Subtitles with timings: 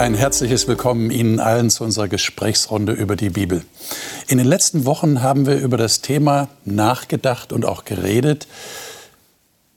[0.00, 3.64] Ein herzliches Willkommen Ihnen allen zu unserer Gesprächsrunde über die Bibel.
[4.28, 8.46] In den letzten Wochen haben wir über das Thema nachgedacht und auch geredet.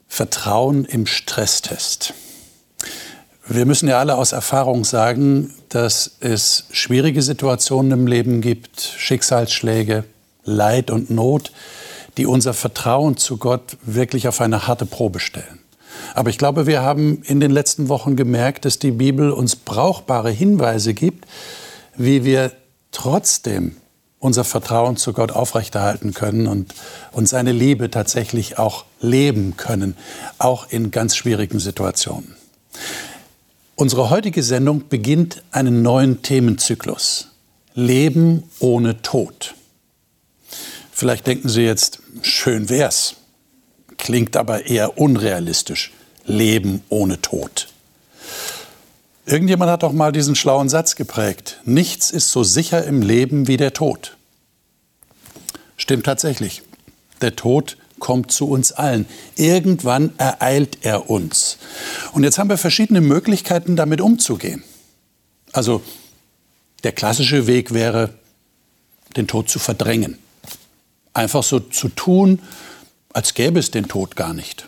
[0.08, 2.14] Vertrauen im Stresstest.
[3.46, 10.04] Wir müssen ja alle aus Erfahrung sagen, dass es schwierige Situationen im Leben gibt, Schicksalsschläge,
[10.44, 11.52] Leid und Not,
[12.16, 15.60] die unser Vertrauen zu Gott wirklich auf eine harte Probe stellen.
[16.14, 20.30] Aber ich glaube, wir haben in den letzten Wochen gemerkt, dass die Bibel uns brauchbare
[20.30, 21.26] Hinweise gibt,
[21.96, 22.52] wie wir
[22.90, 23.76] trotzdem
[24.18, 26.74] unser Vertrauen zu Gott aufrechterhalten können und,
[27.12, 29.96] und seine Liebe tatsächlich auch leben können,
[30.38, 32.34] auch in ganz schwierigen Situationen.
[33.76, 37.28] Unsere heutige Sendung beginnt einen neuen Themenzyklus.
[37.74, 39.54] Leben ohne Tod.
[40.96, 43.16] Vielleicht denken Sie jetzt, schön wär's.
[43.98, 45.92] Klingt aber eher unrealistisch.
[46.24, 47.66] Leben ohne Tod.
[49.26, 51.60] Irgendjemand hat doch mal diesen schlauen Satz geprägt.
[51.64, 54.16] Nichts ist so sicher im Leben wie der Tod.
[55.76, 56.62] Stimmt tatsächlich.
[57.20, 59.06] Der Tod kommt zu uns allen.
[59.34, 61.58] Irgendwann ereilt er uns.
[62.12, 64.62] Und jetzt haben wir verschiedene Möglichkeiten, damit umzugehen.
[65.50, 65.82] Also
[66.84, 68.14] der klassische Weg wäre,
[69.16, 70.18] den Tod zu verdrängen.
[71.14, 72.40] Einfach so zu tun,
[73.12, 74.66] als gäbe es den Tod gar nicht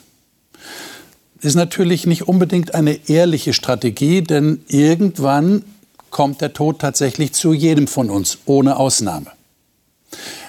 [1.47, 5.64] ist natürlich nicht unbedingt eine ehrliche Strategie, denn irgendwann
[6.11, 9.30] kommt der Tod tatsächlich zu jedem von uns, ohne Ausnahme.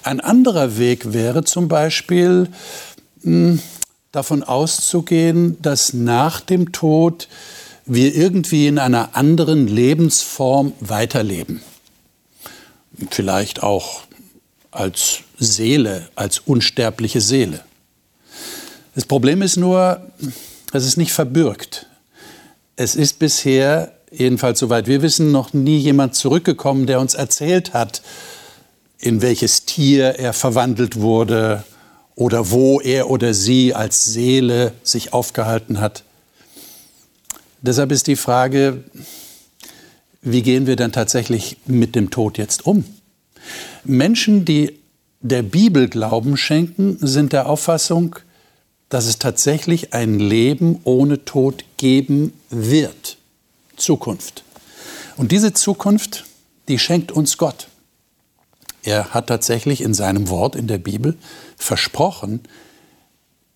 [0.03, 2.49] Ein anderer Weg wäre zum Beispiel
[3.21, 3.59] hm,
[4.11, 7.27] davon auszugehen, dass nach dem Tod
[7.85, 11.61] wir irgendwie in einer anderen Lebensform weiterleben.
[13.11, 14.01] Vielleicht auch
[14.77, 17.61] als Seele, als unsterbliche Seele.
[18.95, 20.01] Das Problem ist nur,
[20.73, 21.87] es ist nicht verbürgt.
[22.75, 28.01] Es ist bisher, jedenfalls soweit wir wissen, noch nie jemand zurückgekommen, der uns erzählt hat,
[28.99, 31.63] in welches Tier er verwandelt wurde
[32.15, 36.03] oder wo er oder sie als Seele sich aufgehalten hat.
[37.61, 38.83] Deshalb ist die Frage,
[40.21, 42.83] wie gehen wir dann tatsächlich mit dem Tod jetzt um?
[43.83, 44.79] Menschen, die
[45.21, 48.17] der Bibel Glauben schenken, sind der Auffassung,
[48.89, 53.17] dass es tatsächlich ein Leben ohne Tod geben wird.
[53.75, 54.43] Zukunft.
[55.17, 56.25] Und diese Zukunft,
[56.67, 57.67] die schenkt uns Gott.
[58.83, 61.17] Er hat tatsächlich in seinem Wort in der Bibel
[61.57, 62.41] versprochen,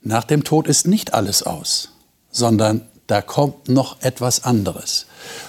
[0.01, 1.91] nach dem Tod ist nicht alles aus,
[2.31, 5.05] sondern da kommt noch etwas anderes.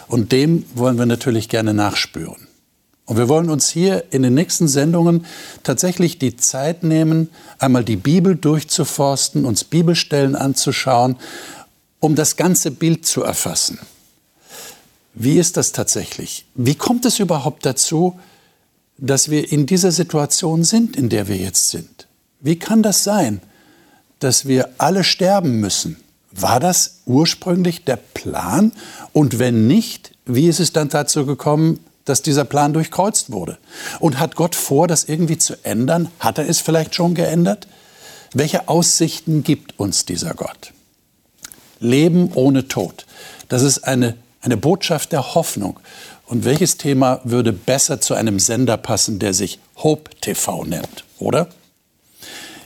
[0.09, 2.49] Und dem wollen wir natürlich gerne nachspüren.
[3.05, 5.27] Und wir wollen uns hier in den nächsten Sendungen
[5.65, 11.17] tatsächlich die Zeit nehmen, einmal die Bibel durchzuforsten, uns Bibelstellen anzuschauen,
[11.99, 13.79] um das ganze Bild zu erfassen.
[15.15, 16.47] Wie ist das tatsächlich?
[16.55, 18.19] Wie kommt es überhaupt dazu,
[18.99, 22.07] dass wir in dieser Situation sind, in der wir jetzt sind?
[22.41, 23.41] Wie kann das sein,
[24.21, 25.97] dass wir alle sterben müssen?
[26.31, 28.73] War das ursprünglich der Plan?
[29.13, 33.59] Und wenn nicht, wie ist es dann dazu gekommen, dass dieser Plan durchkreuzt wurde?
[34.01, 36.09] Und hat Gott vor, das irgendwie zu ändern?
[36.19, 37.67] Hat er es vielleicht schon geändert?
[38.35, 40.73] Welche Aussichten gibt uns dieser Gott?
[41.81, 43.07] Leben ohne Tod.
[43.49, 45.79] Das ist eine, eine Botschaft der Hoffnung.
[46.27, 51.49] Und welches Thema würde besser zu einem Sender passen, der sich Hope TV nennt, oder?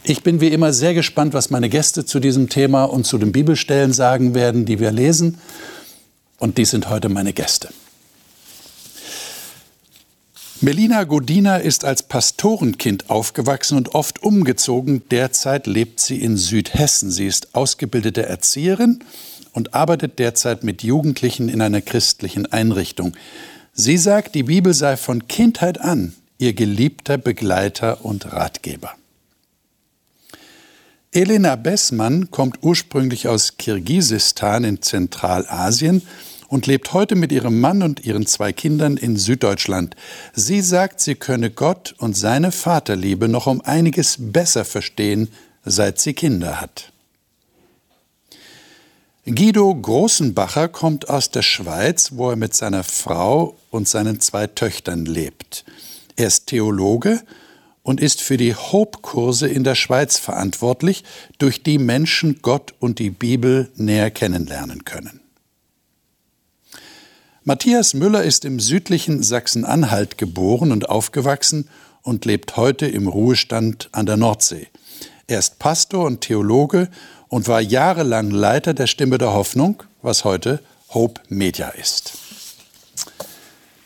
[0.05, 3.33] Ich bin wie immer sehr gespannt, was meine Gäste zu diesem Thema und zu den
[3.33, 5.39] Bibelstellen sagen werden, die wir lesen.
[6.39, 7.71] Und dies sind heute meine Gäste.
[10.67, 15.09] Melina Godina ist als Pastorenkind aufgewachsen und oft umgezogen.
[15.13, 17.13] Derzeit lebt sie in Südhessen.
[17.13, 18.99] Sie ist ausgebildete Erzieherin
[19.53, 23.17] und arbeitet derzeit mit Jugendlichen in einer christlichen Einrichtung.
[23.75, 28.93] Sie sagt, die Bibel sei von Kindheit an ihr geliebter Begleiter und Ratgeber.
[31.13, 36.03] Elena Bessmann kommt ursprünglich aus Kirgisistan in Zentralasien
[36.49, 39.97] und lebt heute mit ihrem Mann und ihren zwei Kindern in Süddeutschland.
[40.35, 45.29] Sie sagt, sie könne Gott und seine Vaterliebe noch um einiges besser verstehen,
[45.65, 46.93] seit sie Kinder hat.
[49.27, 55.05] Guido Großenbacher kommt aus der Schweiz, wo er mit seiner Frau und seinen zwei Töchtern
[55.05, 55.65] lebt.
[56.15, 57.23] Er ist Theologe
[57.83, 61.03] und ist für die Hope-Kurse in der Schweiz verantwortlich,
[61.39, 65.21] durch die Menschen Gott und die Bibel näher kennenlernen können.
[67.49, 71.69] Matthias Müller ist im südlichen Sachsen-Anhalt geboren und aufgewachsen
[72.03, 74.67] und lebt heute im Ruhestand an der Nordsee.
[75.29, 76.89] Er ist Pastor und Theologe
[77.29, 80.59] und war jahrelang Leiter der Stimme der Hoffnung, was heute
[80.89, 82.15] Hope Media ist.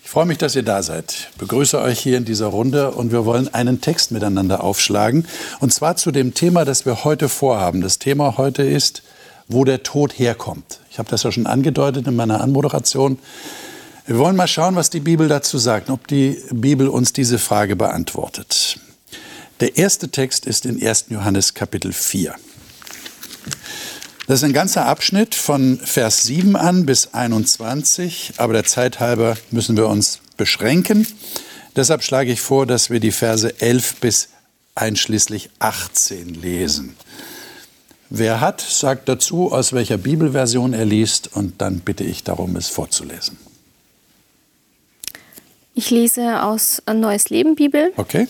[0.04, 1.12] Ich freue mich, dass ihr da seid.
[1.12, 5.26] Ich begrüße euch hier in dieser Runde und wir wollen einen Text miteinander aufschlagen.
[5.58, 7.82] Und zwar zu dem Thema, das wir heute vorhaben.
[7.82, 9.02] Das Thema heute ist,
[9.48, 10.79] wo der Tod herkommt.
[10.90, 13.18] Ich habe das ja schon angedeutet in meiner Anmoderation.
[14.06, 17.76] Wir wollen mal schauen, was die Bibel dazu sagt, ob die Bibel uns diese Frage
[17.76, 18.80] beantwortet.
[19.60, 21.06] Der erste Text ist in 1.
[21.10, 22.34] Johannes Kapitel 4.
[24.26, 29.36] Das ist ein ganzer Abschnitt von Vers 7 an bis 21, aber der Zeit halber
[29.52, 31.06] müssen wir uns beschränken.
[31.76, 34.28] Deshalb schlage ich vor, dass wir die Verse 11 bis
[34.74, 36.96] einschließlich 18 lesen.
[38.12, 42.68] Wer hat, sagt dazu, aus welcher Bibelversion er liest, und dann bitte ich darum, es
[42.68, 43.38] vorzulesen.
[45.74, 47.92] Ich lese aus Neues Leben Bibel.
[47.96, 48.26] Okay.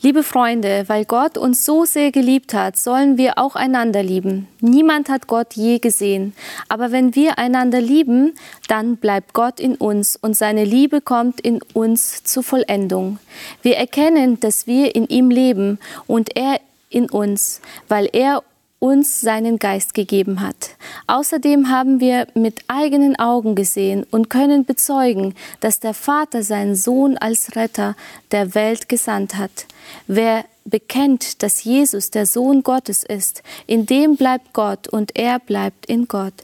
[0.00, 4.48] Liebe Freunde, weil Gott uns so sehr geliebt hat, sollen wir auch einander lieben.
[4.60, 6.34] Niemand hat Gott je gesehen.
[6.68, 8.32] Aber wenn wir einander lieben,
[8.66, 13.18] dann bleibt Gott in uns und seine Liebe kommt in uns zur Vollendung.
[13.60, 15.78] Wir erkennen, dass wir in ihm leben
[16.08, 16.58] und er
[16.92, 18.42] in uns, weil er
[18.82, 20.70] uns seinen Geist gegeben hat.
[21.06, 27.16] Außerdem haben wir mit eigenen Augen gesehen und können bezeugen, dass der Vater seinen Sohn
[27.16, 27.94] als Retter
[28.32, 29.66] der Welt gesandt hat.
[30.08, 35.86] Wer bekennt, dass Jesus der Sohn Gottes ist, in dem bleibt Gott und er bleibt
[35.86, 36.34] in Gott.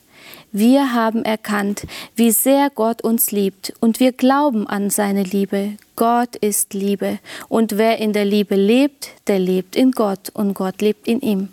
[0.53, 1.87] Wir haben erkannt,
[2.17, 5.75] wie sehr Gott uns liebt und wir glauben an seine Liebe.
[5.95, 7.19] Gott ist Liebe
[7.49, 11.49] und wer in der Liebe lebt, der lebt in Gott und Gott lebt in ihm.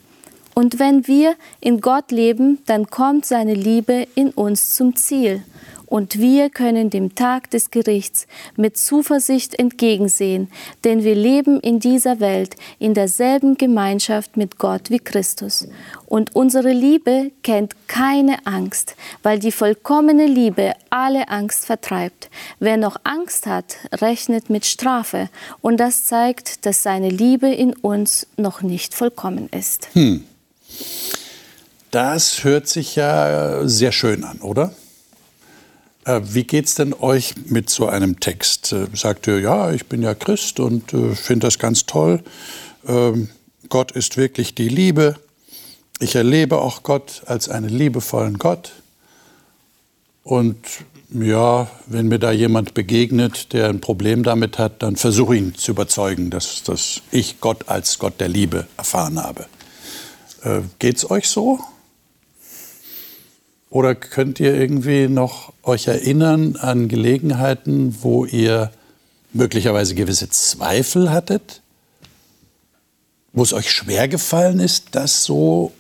[0.54, 5.44] Und wenn wir in Gott leben, dann kommt seine Liebe in uns zum Ziel.
[5.88, 10.50] Und wir können dem Tag des Gerichts mit Zuversicht entgegensehen,
[10.84, 15.68] denn wir leben in dieser Welt in derselben Gemeinschaft mit Gott wie Christus.
[16.06, 22.30] Und unsere Liebe kennt keine Angst, weil die vollkommene Liebe alle Angst vertreibt.
[22.60, 25.30] Wer noch Angst hat, rechnet mit Strafe.
[25.62, 29.90] Und das zeigt, dass seine Liebe in uns noch nicht vollkommen ist.
[29.94, 30.24] Hm.
[31.92, 34.74] Das hört sich ja sehr schön an, oder?
[36.06, 38.72] Äh, wie geht es denn euch mit so einem Text?
[38.72, 42.24] Äh, sagt ihr, ja, ich bin ja Christ und äh, finde das ganz toll.
[42.88, 43.30] Ähm,
[43.70, 45.16] Gott ist wirklich die Liebe.
[46.00, 48.72] Ich erlebe auch Gott als einen liebevollen Gott.
[50.24, 50.58] Und
[51.12, 55.56] ja, wenn mir da jemand begegnet, der ein Problem damit hat, dann versuche ich ihn
[55.56, 59.48] zu überzeugen, dass, dass ich Gott als Gott der Liebe erfahren habe.
[60.44, 61.60] Äh, geht's euch so?
[63.76, 68.72] Oder könnt ihr irgendwie noch euch erinnern an Gelegenheiten, wo ihr
[69.34, 71.62] möglicherweise gewisse Zweifel hattet?
[73.34, 75.74] Wo es euch schwer gefallen ist, das so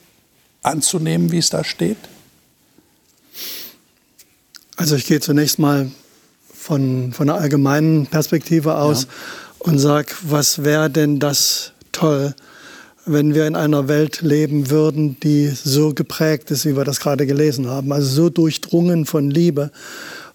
[0.61, 1.95] anzunehmen, wie es da steht?
[4.75, 5.89] Also ich gehe zunächst mal
[6.53, 9.09] von, von einer allgemeinen Perspektive aus ja.
[9.59, 12.35] und sage, was wäre denn das toll,
[13.05, 17.27] wenn wir in einer Welt leben würden, die so geprägt ist, wie wir das gerade
[17.27, 19.71] gelesen haben, also so durchdrungen von Liebe.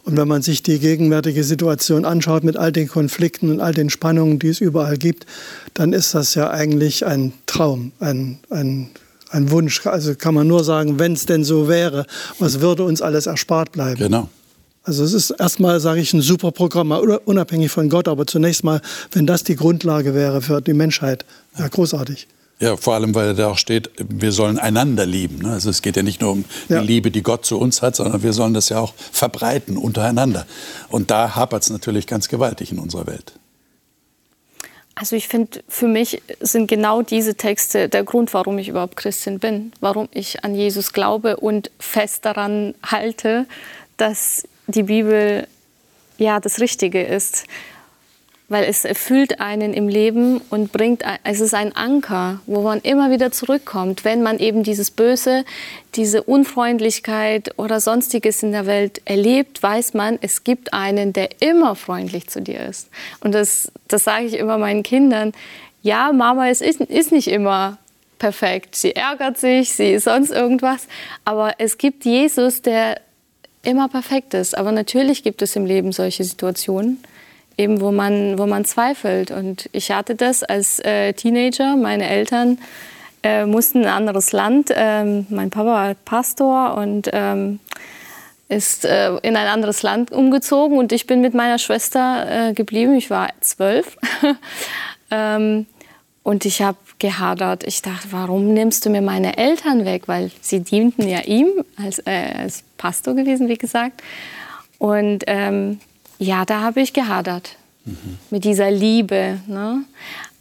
[0.05, 3.91] Und wenn man sich die gegenwärtige Situation anschaut mit all den Konflikten und all den
[3.91, 5.27] Spannungen, die es überall gibt,
[5.75, 8.89] dann ist das ja eigentlich ein Traum, ein, ein,
[9.31, 9.87] ein Wunsch.
[9.87, 12.07] Also kann man nur sagen, wenn es denn so wäre,
[12.39, 13.99] was würde uns alles erspart bleiben?
[13.99, 14.29] Genau.
[14.83, 18.81] Also es ist erstmal, sage ich, ein super Programm, unabhängig von Gott, aber zunächst mal,
[19.13, 21.27] wenn das die Grundlage wäre für die Menschheit,
[21.59, 22.27] ja, großartig.
[22.61, 25.39] Ja, vor allem, weil da auch steht, wir sollen einander lieben.
[25.39, 25.53] Ne?
[25.53, 26.81] Also es geht ja nicht nur um ja.
[26.81, 30.47] die Liebe, die Gott zu uns hat, sondern wir sollen das ja auch verbreiten untereinander.
[30.91, 33.33] Und da hapert es natürlich ganz gewaltig in unserer Welt.
[34.95, 39.39] Also ich finde, für mich sind genau diese Texte der Grund, warum ich überhaupt Christin
[39.39, 43.47] bin, warum ich an Jesus glaube und fest daran halte,
[43.97, 45.47] dass die Bibel
[46.19, 47.45] ja das Richtige ist
[48.51, 53.11] weil es erfüllt einen im Leben und bringt, es ist ein Anker, wo man immer
[53.11, 55.45] wieder zurückkommt, wenn man eben dieses Böse,
[55.95, 61.77] diese Unfreundlichkeit oder sonstiges in der Welt erlebt, weiß man, es gibt einen, der immer
[61.77, 62.91] freundlich zu dir ist.
[63.21, 65.33] Und das, das sage ich immer meinen Kindern.
[65.83, 67.79] Ja, Mama, ist, ist nicht immer
[68.19, 68.75] perfekt.
[68.75, 70.89] Sie ärgert sich, sie ist sonst irgendwas.
[71.25, 73.01] Aber es gibt Jesus, der
[73.63, 74.59] immer perfekt ist.
[74.59, 77.01] Aber natürlich gibt es im Leben solche Situationen
[77.61, 79.31] eben wo man, wo man zweifelt.
[79.31, 81.77] Und ich hatte das als äh, Teenager.
[81.77, 82.59] Meine Eltern
[83.23, 84.71] äh, mussten in ein anderes Land.
[84.75, 87.61] Ähm, mein Papa war Pastor und ähm,
[88.49, 92.95] ist äh, in ein anderes Land umgezogen und ich bin mit meiner Schwester äh, geblieben.
[92.95, 93.97] Ich war zwölf.
[95.11, 95.67] ähm,
[96.23, 97.65] und ich habe gehadert.
[97.65, 100.05] Ich dachte, warum nimmst du mir meine Eltern weg?
[100.07, 104.03] Weil sie dienten ja ihm als, äh, als Pastor gewesen, wie gesagt.
[104.79, 105.81] Und ähm,
[106.21, 108.19] ja, da habe ich gehadert mhm.
[108.31, 109.39] mit dieser Liebe.
[109.47, 109.83] Ne?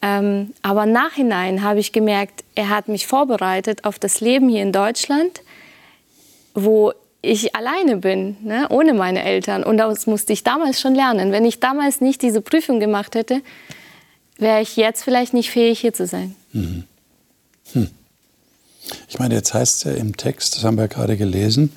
[0.01, 4.73] Ähm, aber Nachhinein habe ich gemerkt, er hat mich vorbereitet auf das Leben hier in
[4.73, 5.41] Deutschland,
[6.53, 9.63] wo ich alleine bin, ne, ohne meine Eltern.
[9.63, 11.31] Und das musste ich damals schon lernen.
[11.31, 13.41] Wenn ich damals nicht diese Prüfung gemacht hätte,
[14.37, 16.35] wäre ich jetzt vielleicht nicht fähig, hier zu sein.
[16.53, 16.83] Mhm.
[17.73, 17.89] Hm.
[19.07, 21.71] Ich meine, jetzt heißt es ja im Text, das haben wir gerade gelesen,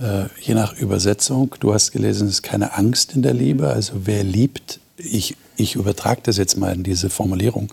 [0.00, 3.68] äh, je nach Übersetzung, du hast gelesen, es ist keine Angst in der Liebe.
[3.68, 7.72] Also wer liebt, ich, ich übertrage das jetzt mal in diese Formulierung,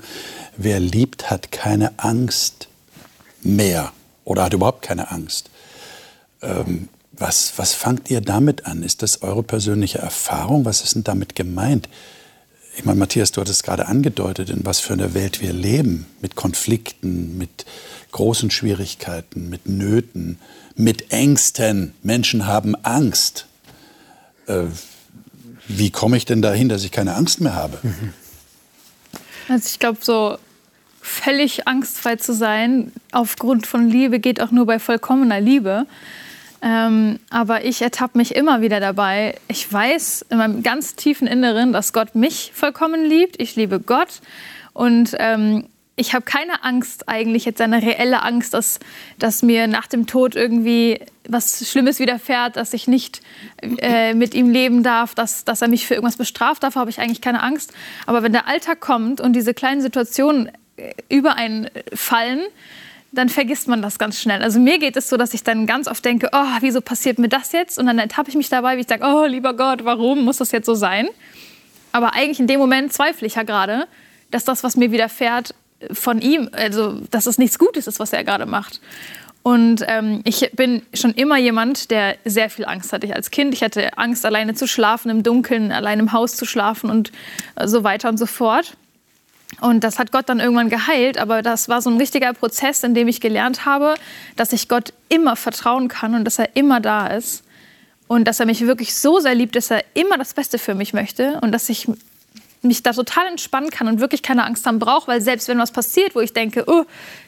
[0.58, 2.68] wer liebt, hat keine Angst
[3.42, 3.92] mehr
[4.24, 5.50] oder hat überhaupt keine Angst.
[6.42, 8.84] Ähm, was, was fangt ihr damit an?
[8.84, 10.66] Ist das eure persönliche Erfahrung?
[10.66, 11.88] Was ist denn damit gemeint?
[12.78, 16.36] Ich meine, Matthias, du hattest gerade angedeutet, in was für einer Welt wir leben, mit
[16.36, 17.66] Konflikten, mit
[18.16, 20.40] großen Schwierigkeiten, mit Nöten,
[20.78, 21.94] mit Ängsten.
[22.02, 23.46] Menschen haben Angst.
[24.48, 24.64] Äh,
[25.68, 27.78] wie komme ich denn dahin, dass ich keine Angst mehr habe?
[27.84, 28.14] Mhm.
[29.50, 30.38] Also ich glaube, so
[31.02, 35.86] völlig angstfrei zu sein aufgrund von Liebe geht auch nur bei vollkommener Liebe.
[36.62, 39.36] Ähm, aber ich ertappe mich immer wieder dabei.
[39.50, 43.42] Ich weiß in meinem ganz tiefen Inneren, dass Gott mich vollkommen liebt.
[43.42, 44.22] Ich liebe Gott.
[44.72, 45.66] Und ähm,
[45.98, 48.80] ich habe keine Angst, eigentlich jetzt eine reelle Angst, dass,
[49.18, 53.22] dass mir nach dem Tod irgendwie was Schlimmes widerfährt, dass ich nicht
[53.62, 56.64] äh, mit ihm leben darf, dass, dass er mich für irgendwas bestraft.
[56.64, 57.74] Davor habe ich eigentlich keine Angst.
[58.06, 62.42] Aber wenn der Alltag kommt und diese kleinen Situationen äh, über einen fallen,
[63.14, 64.42] dann vergisst man das ganz schnell.
[64.42, 67.30] Also mir geht es so, dass ich dann ganz oft denke, oh, wieso passiert mir
[67.30, 67.80] das jetzt?
[67.80, 70.52] Und dann ertappe ich mich dabei, wie ich sage, oh, lieber Gott, warum muss das
[70.52, 71.08] jetzt so sein?
[71.94, 73.88] Aber eigentlich in dem Moment zweifle ich ja gerade,
[74.32, 75.56] dass das, was mir widerfährt,
[75.92, 78.80] von ihm, also dass es nichts Gutes ist, was er gerade macht.
[79.44, 83.06] Und ähm, ich bin schon immer jemand, der sehr viel Angst hatte.
[83.06, 86.46] Ich als Kind, ich hatte Angst, alleine zu schlafen, im Dunkeln, allein im Haus zu
[86.46, 87.12] schlafen und
[87.64, 88.76] so weiter und so fort.
[89.62, 92.94] Und das hat Gott dann irgendwann geheilt, aber das war so ein richtiger Prozess, in
[92.96, 93.94] dem ich gelernt habe,
[94.36, 97.44] dass ich Gott immer vertrauen kann und dass er immer da ist.
[98.08, 100.94] Und dass er mich wirklich so sehr liebt, dass er immer das Beste für mich
[100.94, 101.88] möchte und dass ich
[102.66, 105.72] mich da total entspannen kann und wirklich keine Angst haben brauche, weil selbst wenn was
[105.72, 106.84] passiert, wo ich denke, oh,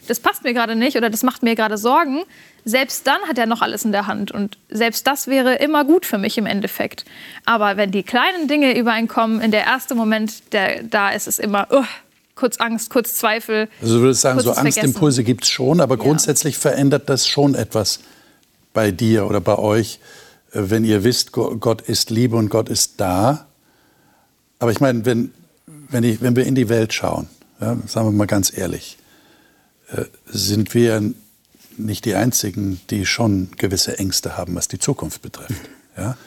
[0.07, 2.23] das passt mir gerade nicht oder das macht mir gerade Sorgen,
[2.65, 6.05] selbst dann hat er noch alles in der Hand und selbst das wäre immer gut
[6.05, 7.05] für mich im Endeffekt.
[7.45, 11.67] Aber wenn die kleinen Dinge übereinkommen, in der erste Moment, der da ist es immer,
[11.69, 11.83] oh,
[12.35, 13.67] kurz Angst, kurz Zweifel.
[13.81, 16.61] Also du würdest sagen, so Angstimpulse gibt es schon, aber grundsätzlich ja.
[16.61, 17.99] verändert das schon etwas
[18.73, 19.99] bei dir oder bei euch,
[20.51, 23.46] äh, wenn ihr wisst, Gott ist Liebe und Gott ist da.
[24.59, 25.31] Aber ich meine, wenn,
[25.89, 27.27] wenn, ich, wenn wir in die Welt schauen,
[27.59, 28.97] ja, sagen wir mal ganz ehrlich,
[29.89, 31.01] äh, sind wir
[31.77, 35.69] nicht die Einzigen, die schon gewisse Ängste haben, was die Zukunft betrifft.
[35.95, 36.17] Ja?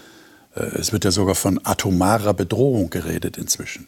[0.54, 3.86] Äh, es wird ja sogar von atomarer Bedrohung geredet inzwischen.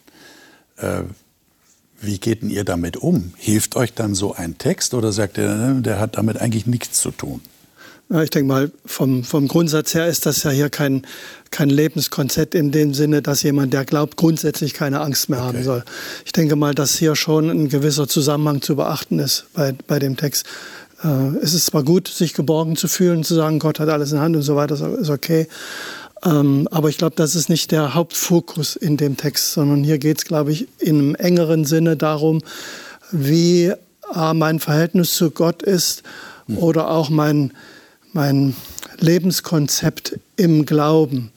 [2.00, 3.32] Wie geht denn ihr damit um?
[3.37, 7.00] Hilft euch dann so ein Text oder sagt ihr, ne, der hat damit eigentlich nichts
[7.00, 7.40] zu tun?
[8.21, 11.07] Ich denke mal, vom, vom Grundsatz her ist das ja hier kein,
[11.50, 15.49] kein Lebenskonzept in dem Sinne, dass jemand, der glaubt, grundsätzlich keine Angst mehr okay.
[15.49, 15.85] haben soll.
[16.26, 20.19] Ich denke mal, dass hier schon ein gewisser Zusammenhang zu beachten ist bei, bei dem
[20.19, 20.45] Text.
[21.02, 24.21] Äh, es ist zwar gut, sich geborgen zu fühlen, zu sagen, Gott hat alles in
[24.21, 25.49] Hand und so weiter, ist okay.
[26.25, 30.19] Ähm, aber ich glaube, das ist nicht der Hauptfokus in dem Text, sondern hier geht
[30.19, 32.42] es, glaube ich, in einem engeren Sinne darum,
[33.11, 33.73] wie
[34.14, 36.02] äh, mein Verhältnis zu Gott ist
[36.47, 36.59] mhm.
[36.59, 37.52] oder auch mein,
[38.12, 38.54] mein
[38.99, 41.31] Lebenskonzept im Glauben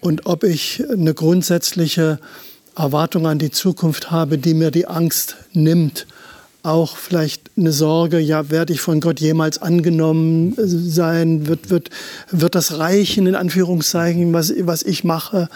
[0.00, 2.18] und ob ich eine grundsätzliche
[2.76, 6.06] Erwartung an die Zukunft habe, die mir die Angst nimmt
[6.68, 11.46] auch vielleicht eine Sorge, ja, werde ich von Gott jemals angenommen sein?
[11.46, 11.90] Wird, wird,
[12.30, 15.48] wird das reichen, in Anführungszeichen, was, was ich mache?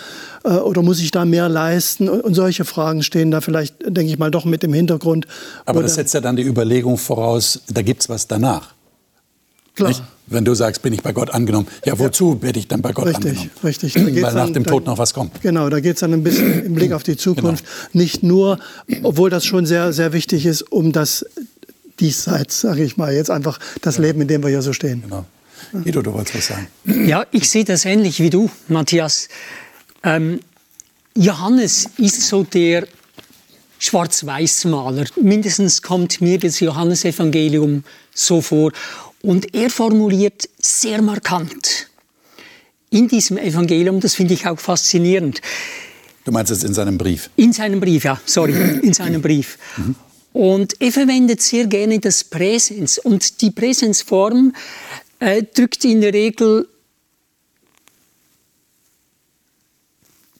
[0.44, 2.08] Äh, oder muss ich da mehr leisten?
[2.08, 5.26] Und solche Fragen stehen da vielleicht, denke ich mal, doch mit im Hintergrund.
[5.66, 8.74] Aber das setzt ja dann die Überlegung voraus, da gibt es was danach.
[9.74, 9.88] Klar.
[9.88, 10.02] Nicht?
[10.26, 13.06] Wenn du sagst, bin ich bei Gott angenommen, ja, wozu werde ich dann bei Gott
[13.06, 13.50] richtig, angenommen?
[13.64, 14.22] Richtig, richtig.
[14.22, 15.40] Weil nach dem Tod noch was kommt.
[15.42, 17.64] Genau, da geht es dann ein bisschen im Blick auf die Zukunft.
[17.64, 18.02] Genau.
[18.02, 18.58] Nicht nur,
[19.02, 21.26] obwohl das schon sehr, sehr wichtig ist, um das
[22.00, 24.02] Diesseits, sage ich mal, jetzt einfach das ja.
[24.02, 25.02] Leben, in dem wir hier so stehen.
[25.02, 25.24] Genau.
[25.72, 26.66] Guido, du wolltest was sagen.
[26.84, 29.28] Ja, ich sehe das ähnlich wie du, Matthias.
[30.02, 30.40] Ähm,
[31.14, 32.86] Johannes ist so der
[33.78, 35.04] Schwarz-Weiß-Maler.
[35.20, 38.72] Mindestens kommt mir das Johannesevangelium so vor.
[39.22, 41.88] Und er formuliert sehr markant
[42.92, 45.40] in diesem Evangelium, das finde ich auch faszinierend.
[46.24, 47.30] Du meinst es in seinem Brief?
[47.36, 48.52] In seinem Brief, ja, sorry,
[48.82, 49.58] in seinem Brief.
[49.76, 49.94] Mhm.
[50.32, 52.98] Und er verwendet sehr gerne das Präsens.
[52.98, 54.54] Und die Präsensform
[55.18, 56.68] äh, drückt in der Regel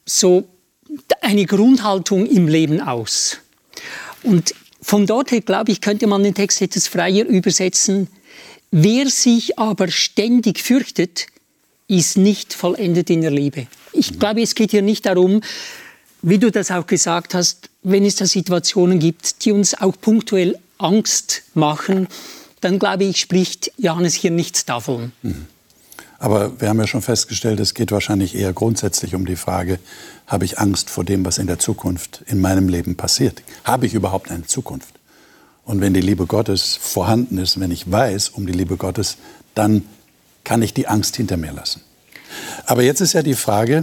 [0.07, 0.49] so
[1.21, 3.39] eine Grundhaltung im Leben aus.
[4.23, 8.09] Und von dort her, glaube ich, könnte man den Text etwas freier übersetzen.
[8.75, 11.27] Wer sich aber ständig fürchtet,
[11.89, 13.67] ist nicht vollendet in der Liebe.
[13.93, 15.43] Ich glaube, es geht hier nicht darum,
[16.23, 20.59] wie du das auch gesagt hast, wenn es da Situationen gibt, die uns auch punktuell
[20.79, 22.09] Angst machen,
[22.63, 25.13] dann glaube ich, spricht Johannes hier nichts davon.
[25.21, 25.47] Mhm.
[26.19, 29.81] Aber wir haben ja schon festgestellt, es geht wahrscheinlich eher grundsätzlich um die Frage,
[30.27, 33.43] habe ich Angst vor dem, was in der Zukunft in meinem Leben passiert?
[33.65, 34.95] Habe ich überhaupt eine Zukunft?
[35.65, 39.17] Und wenn die Liebe Gottes vorhanden ist, wenn ich weiß um die Liebe Gottes,
[39.55, 39.85] dann
[40.45, 41.83] kann ich die Angst hinter mir lassen.
[42.67, 43.83] Aber jetzt ist ja die Frage,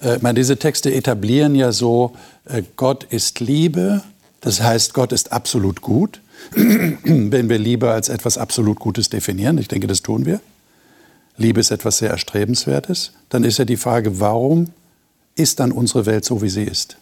[0.00, 2.14] äh, meine, diese Texte etablieren ja so,
[2.46, 4.02] äh, Gott ist Liebe,
[4.40, 6.20] das heißt, Gott ist absolut gut.
[6.54, 10.40] Wenn wir Liebe als etwas absolut Gutes definieren, ich denke, das tun wir,
[11.36, 14.68] Liebe ist etwas sehr Erstrebenswertes, dann ist ja die Frage, warum
[15.34, 16.96] ist dann unsere Welt so, wie sie ist?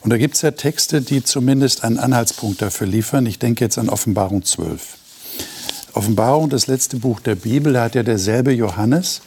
[0.00, 3.26] Und da gibt es ja Texte, die zumindest einen Anhaltspunkt dafür liefern.
[3.26, 4.96] Ich denke jetzt an Offenbarung 12.
[5.92, 9.22] Offenbarung, das letzte Buch der Bibel, da hat ja derselbe Johannes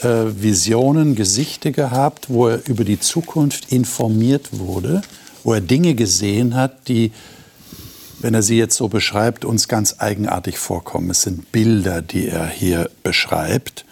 [0.00, 5.02] äh, Visionen, Gesichte gehabt, wo er über die Zukunft informiert wurde,
[5.44, 7.12] wo er Dinge gesehen hat, die
[8.20, 11.10] wenn er sie jetzt so beschreibt, uns ganz eigenartig vorkommen.
[11.10, 13.84] Es sind Bilder, die er hier beschreibt.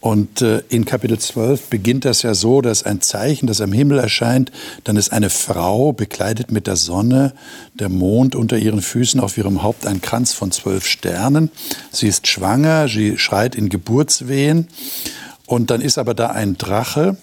[0.00, 3.98] Und äh, in Kapitel 12 beginnt das ja so, dass ein Zeichen, das am Himmel
[3.98, 4.52] erscheint,
[4.84, 7.34] dann ist eine Frau bekleidet mit der Sonne,
[7.74, 11.50] der Mond unter ihren Füßen, auf ihrem Haupt ein Kranz von zwölf Sternen.
[11.90, 14.68] Sie ist schwanger, sie schreit in Geburtswehen.
[15.46, 17.16] Und dann ist aber da ein Drache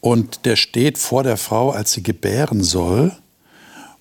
[0.00, 3.12] und der steht vor der Frau, als sie gebären soll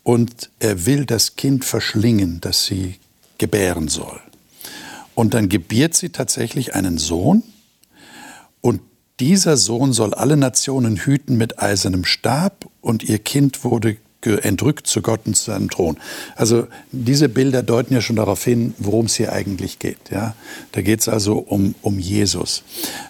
[0.04, 2.96] und er will das Kind verschlingen, das sie
[3.38, 4.20] gebären soll.
[5.16, 7.44] Und dann gebiert sie tatsächlich einen Sohn
[8.62, 8.82] und
[9.20, 15.02] dieser Sohn soll alle Nationen hüten mit eisernem Stab und ihr Kind wurde entrückt zu
[15.02, 15.98] Gott und zu seinem Thron.
[16.36, 20.12] Also diese Bilder deuten ja schon darauf hin, worum es hier eigentlich geht.
[20.12, 20.36] Ja?
[20.72, 22.64] Da geht es also um, um Jesus.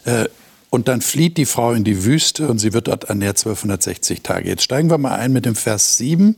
[0.06, 0.26] Äh,
[0.70, 4.48] und dann flieht die Frau in die Wüste und sie wird dort ernährt 1260 Tage.
[4.48, 6.38] Jetzt steigen wir mal ein mit dem Vers 7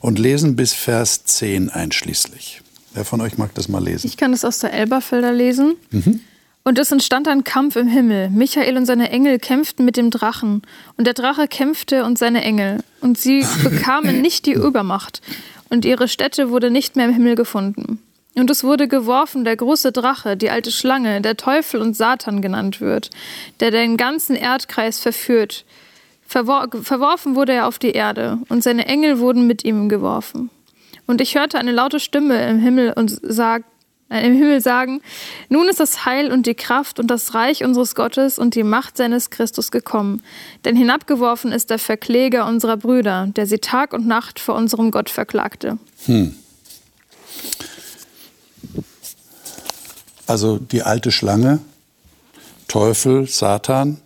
[0.00, 2.63] und lesen bis Vers 10 einschließlich.
[2.94, 4.06] Wer von euch mag das mal lesen?
[4.06, 5.74] Ich kann das aus der Elberfelder lesen.
[5.90, 6.20] Mhm.
[6.66, 8.30] Und es entstand ein Kampf im Himmel.
[8.30, 10.62] Michael und seine Engel kämpften mit dem Drachen.
[10.96, 12.78] Und der Drache kämpfte und seine Engel.
[13.00, 15.20] Und sie bekamen nicht die Übermacht.
[15.68, 17.98] Und ihre Stätte wurde nicht mehr im Himmel gefunden.
[18.34, 22.80] Und es wurde geworfen der große Drache, die alte Schlange, der Teufel und Satan genannt
[22.80, 23.10] wird,
[23.60, 25.64] der den ganzen Erdkreis verführt.
[26.26, 30.50] Verwor verworfen wurde er auf die Erde, und seine Engel wurden mit ihm geworfen.
[31.06, 33.66] Und ich hörte eine laute Stimme im Himmel und sagt,
[34.10, 35.00] äh, im Himmel sagen,
[35.48, 38.96] nun ist das Heil und die Kraft und das Reich unseres Gottes und die Macht
[38.96, 40.22] seines Christus gekommen.
[40.64, 45.10] Denn hinabgeworfen ist der Verkläger unserer Brüder, der sie Tag und Nacht vor unserem Gott
[45.10, 45.78] verklagte.
[46.06, 46.34] Hm.
[50.26, 51.60] Also die alte Schlange,
[52.68, 54.00] Teufel, Satan,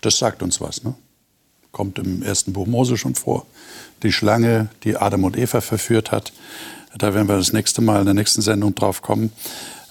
[0.00, 0.84] das sagt uns was.
[0.84, 0.94] Ne?
[1.72, 3.46] Kommt im ersten Buch Mose schon vor.
[4.02, 6.32] Die Schlange, die Adam und Eva verführt hat.
[6.96, 9.32] Da werden wir das nächste Mal in der nächsten Sendung drauf kommen.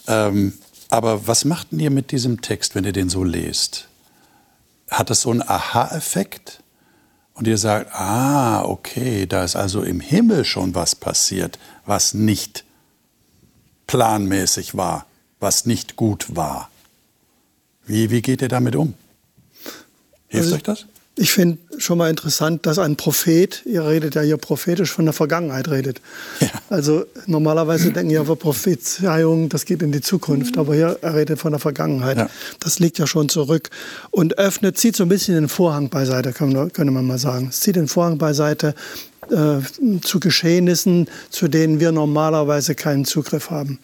[0.07, 0.53] Ähm,
[0.89, 3.87] aber was macht ihr mit diesem Text, wenn ihr den so lest?
[4.89, 6.61] Hat das so einen Aha-Effekt?
[7.33, 12.63] Und ihr sagt, ah, okay, da ist also im Himmel schon was passiert, was nicht
[13.87, 15.07] planmäßig war
[15.43, 16.71] was nicht gut war.
[17.85, 18.95] Wie, wie geht ihr damit um?
[20.29, 20.85] Hilft also, euch das?
[21.15, 25.13] Ich finde schon mal interessant, dass ein Prophet, ihr redet ja hier prophetisch von der
[25.13, 26.01] Vergangenheit redet.
[26.39, 26.47] Ja.
[26.69, 31.37] Also normalerweise denken ja wir Prophezeiung, das geht in die Zukunft, aber hier er redet
[31.37, 32.17] von der Vergangenheit.
[32.17, 32.29] Ja.
[32.59, 33.69] Das liegt ja schon zurück
[34.09, 37.49] und öffnet, zieht so ein bisschen den Vorhang beiseite, könnte man mal sagen.
[37.49, 38.73] Es zieht den Vorhang beiseite
[39.29, 39.59] äh,
[40.01, 43.79] zu Geschehnissen, zu denen wir normalerweise keinen Zugriff haben.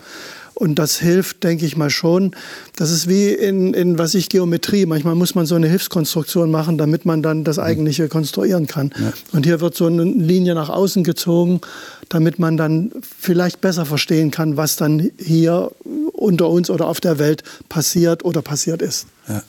[0.60, 2.36] Und das hilft, denke ich mal schon.
[2.76, 4.86] Das ist wie in, in was ich Geometrie.
[4.86, 7.64] Manchmal muss man so eine Hilfskonstruktion machen, damit man dann das mhm.
[7.64, 8.94] Eigentliche konstruieren kann.
[9.00, 9.14] Ja.
[9.32, 11.62] Und hier wird so eine Linie nach außen gezogen,
[12.10, 15.72] damit man dann vielleicht besser verstehen kann, was dann hier
[16.12, 19.08] unter uns oder auf der Welt passiert oder passiert ist.
[19.30, 19.42] Ja.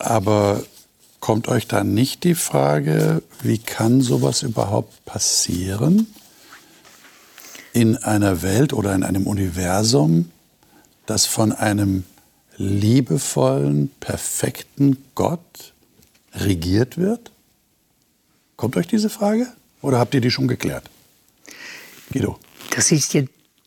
[0.00, 0.64] Aber
[1.20, 6.08] kommt euch da nicht die Frage, wie kann sowas überhaupt passieren?
[7.76, 10.30] In einer Welt oder in einem Universum,
[11.04, 12.04] das von einem
[12.56, 15.74] liebevollen, perfekten Gott
[16.32, 17.30] regiert wird?
[18.56, 19.48] Kommt euch diese Frage
[19.82, 20.88] oder habt ihr die schon geklärt?
[22.10, 22.38] Guido.
[22.74, 23.24] Das ist ja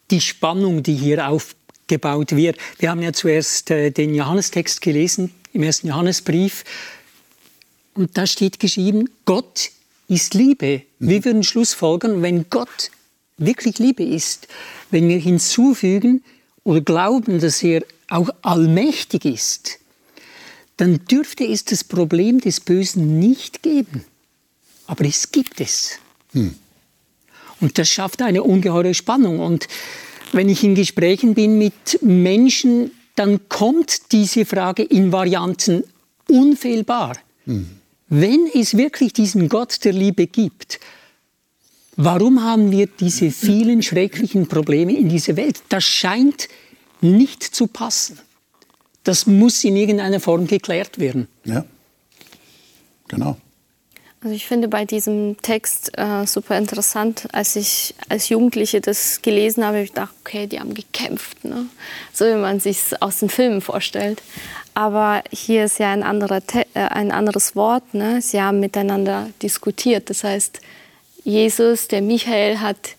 [0.09, 2.57] die Spannung, die hier aufgebaut wird.
[2.79, 6.63] Wir haben ja zuerst äh, den Johannestext gelesen im ersten Johannesbrief.
[7.93, 9.69] Und da steht geschrieben, Gott
[10.07, 10.81] ist Liebe.
[10.97, 12.89] Wir würden Schlussfolgern, wenn Gott
[13.39, 14.47] wirklich Liebe ist,
[14.91, 16.23] wenn wir hinzufügen
[16.63, 19.79] oder glauben, dass er auch allmächtig ist,
[20.77, 24.05] dann dürfte es das Problem des Bösen nicht geben.
[24.87, 25.99] Aber es gibt es.
[26.33, 26.55] Hm.
[27.59, 29.39] Und das schafft eine ungeheure Spannung.
[29.39, 29.67] Und
[30.31, 35.83] wenn ich in Gesprächen bin mit Menschen, dann kommt diese Frage in Varianten
[36.29, 37.17] unfehlbar.
[37.45, 37.67] Hm.
[38.07, 40.79] Wenn es wirklich diesen Gott der Liebe gibt,
[41.99, 45.61] warum haben wir diese vielen schrecklichen Probleme in dieser Welt?
[45.67, 46.47] Das scheint
[47.01, 48.17] nicht zu passen.
[49.03, 51.27] Das muss in irgendeiner Form geklärt werden.
[51.43, 51.65] Ja,
[53.07, 53.37] genau.
[54.21, 59.63] Also ich finde bei diesem Text äh, super interessant, als ich als Jugendliche das gelesen
[59.63, 61.67] habe, ich dachte, okay, die haben gekämpft, ne?
[62.11, 64.21] so wie man sich aus den Filmen vorstellt.
[64.73, 67.93] Aber hier ist ja ein, anderer äh, ein anderes Wort.
[67.93, 68.21] Ne?
[68.21, 70.09] Sie haben miteinander diskutiert.
[70.09, 70.59] Das heißt,
[71.23, 72.95] Jesus, der Michael, hat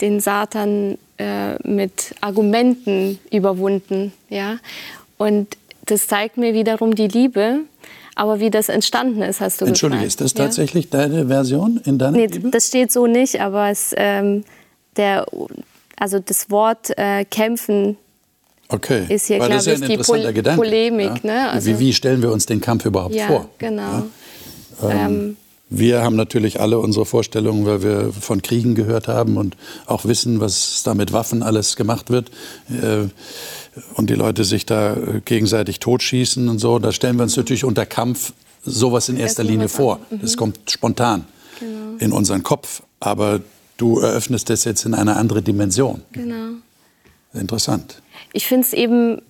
[0.00, 4.12] den Satan äh, mit Argumenten überwunden.
[4.28, 4.58] Ja?
[5.16, 7.60] Und das zeigt mir wiederum die Liebe,
[8.14, 10.08] aber wie das entstanden ist, hast du Entschuldige, gefragt.
[10.08, 10.98] ist das tatsächlich ja?
[10.98, 12.50] deine Version in deiner nee, Bibel?
[12.50, 14.44] das steht so nicht, aber es, ähm,
[14.96, 15.26] der,
[15.96, 17.96] also das Wort äh, kämpfen
[18.68, 19.06] okay.
[19.08, 21.24] ist hier, glaube ich, die Pol Gedanke, Polemik.
[21.24, 21.32] Ja?
[21.32, 21.50] Ne?
[21.50, 23.48] Also, wie, wie, stellen wir uns den Kampf überhaupt ja, vor?
[23.58, 23.82] Genau.
[23.82, 24.04] Ja?
[24.82, 25.36] Ähm, ähm,
[25.74, 29.56] wir haben natürlich alle unsere Vorstellungen, weil wir von Kriegen gehört haben und
[29.86, 32.30] auch wissen, was da mit Waffen alles gemacht wird.
[32.70, 33.08] Äh,
[33.94, 36.78] und die Leute sich da gegenseitig totschießen und so.
[36.78, 39.98] Da stellen wir uns natürlich unter Kampf sowas in erster Linie vor.
[40.10, 40.20] Mhm.
[40.20, 41.24] Das kommt spontan
[41.58, 41.98] genau.
[41.98, 42.82] in unseren Kopf.
[43.00, 43.40] Aber
[43.78, 46.02] du eröffnest das jetzt in eine andere Dimension.
[46.12, 46.56] Genau.
[47.32, 48.02] Interessant.
[48.34, 49.22] Ich finde es eben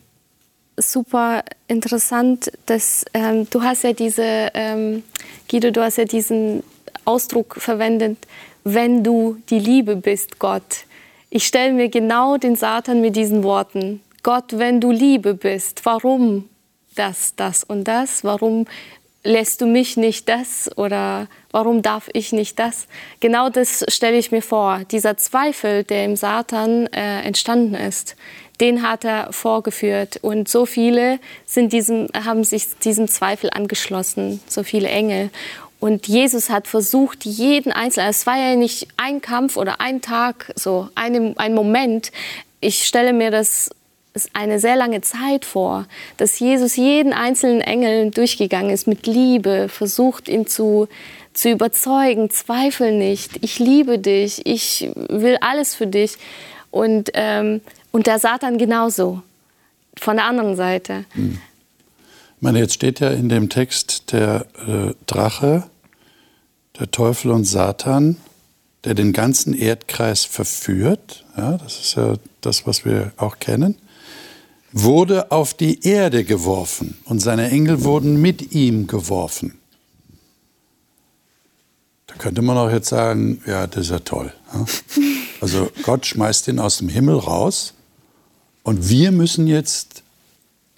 [0.76, 5.02] super interessant, dass ähm, du hast ja diese, ähm,
[5.50, 6.62] Guido, du hast ja diesen
[7.04, 8.18] Ausdruck verwendet,
[8.64, 10.84] wenn du die Liebe bist, Gott.
[11.30, 16.48] Ich stelle mir genau den Satan mit diesen Worten Gott, wenn du Liebe bist, warum
[16.94, 18.22] das, das und das?
[18.22, 18.66] Warum
[19.24, 22.86] lässt du mich nicht das oder warum darf ich nicht das?
[23.18, 24.82] Genau das stelle ich mir vor.
[24.90, 28.14] Dieser Zweifel, der im Satan äh, entstanden ist,
[28.62, 30.20] den hat er vorgeführt.
[30.22, 35.30] Und so viele sind diesem, haben sich diesem Zweifel angeschlossen, so viele Engel.
[35.80, 40.52] Und Jesus hat versucht, jeden Einzelnen, es war ja nicht ein Kampf oder ein Tag,
[40.54, 42.12] so ein, ein Moment.
[42.60, 43.70] Ich stelle mir das
[44.32, 50.28] eine sehr lange Zeit vor, dass Jesus jeden einzelnen Engel durchgegangen ist mit Liebe, versucht
[50.28, 50.86] ihn zu,
[51.34, 56.16] zu überzeugen, zweifel nicht, ich liebe dich, ich will alles für dich.
[56.70, 57.60] Und, ähm,
[57.92, 59.22] und der Satan genauso,
[59.96, 61.04] von der anderen Seite.
[61.12, 61.38] Hm.
[62.36, 65.64] Ich meine, jetzt steht ja in dem Text der äh, Drache,
[66.78, 68.16] der Teufel und Satan,
[68.84, 71.24] der den ganzen Erdkreis verführt.
[71.36, 73.76] Ja, das ist ja das, was wir auch kennen
[74.72, 79.58] wurde auf die Erde geworfen und seine Engel wurden mit ihm geworfen.
[82.06, 84.32] Da könnte man auch jetzt sagen, ja, das ist ja toll.
[85.40, 87.74] Also Gott schmeißt ihn aus dem Himmel raus
[88.62, 90.02] und wir müssen jetzt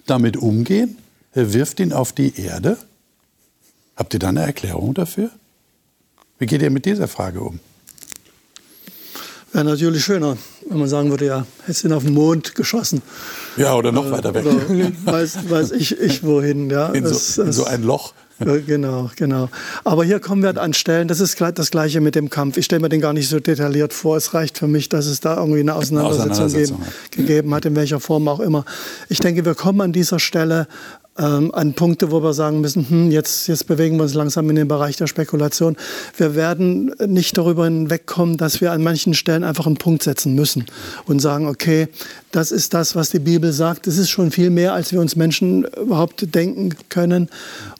[0.05, 0.97] damit umgehen.
[1.33, 2.77] Er wirft ihn auf die Erde.
[3.95, 5.29] Habt ihr da eine Erklärung dafür?
[6.37, 7.59] Wie geht ihr mit dieser Frage um?
[9.53, 10.37] Wäre natürlich schöner,
[10.69, 13.01] wenn man sagen würde, ja, hättest ihn auf den Mond geschossen.
[13.55, 14.43] Ja, oder noch äh, weiter weg.
[15.05, 16.69] weiß, weiß ich, ich wohin.
[16.69, 16.89] Ja.
[16.89, 18.13] In, so, in so ein Loch.
[18.39, 19.49] Genau, genau.
[19.85, 22.57] Aber hier kommen wir an Stellen, das ist das Gleiche mit dem Kampf.
[22.57, 24.17] Ich stelle mir den gar nicht so detailliert vor.
[24.17, 26.79] Es reicht für mich, dass es da irgendwie eine Auseinandersetzung, eine Auseinandersetzung
[27.11, 28.65] geben, gegeben hat, in welcher Form auch immer.
[29.07, 30.67] Ich denke, wir kommen an dieser Stelle
[31.17, 34.57] ähm, an Punkte, wo wir sagen müssen, hm, jetzt, jetzt bewegen wir uns langsam in
[34.57, 35.77] den Bereich der Spekulation.
[36.17, 40.65] Wir werden nicht darüber hinwegkommen, dass wir an manchen Stellen einfach einen Punkt setzen müssen
[41.05, 41.87] und sagen, okay,
[42.31, 43.87] das ist das, was die Bibel sagt.
[43.87, 47.29] Das ist schon viel mehr, als wir uns Menschen überhaupt denken können.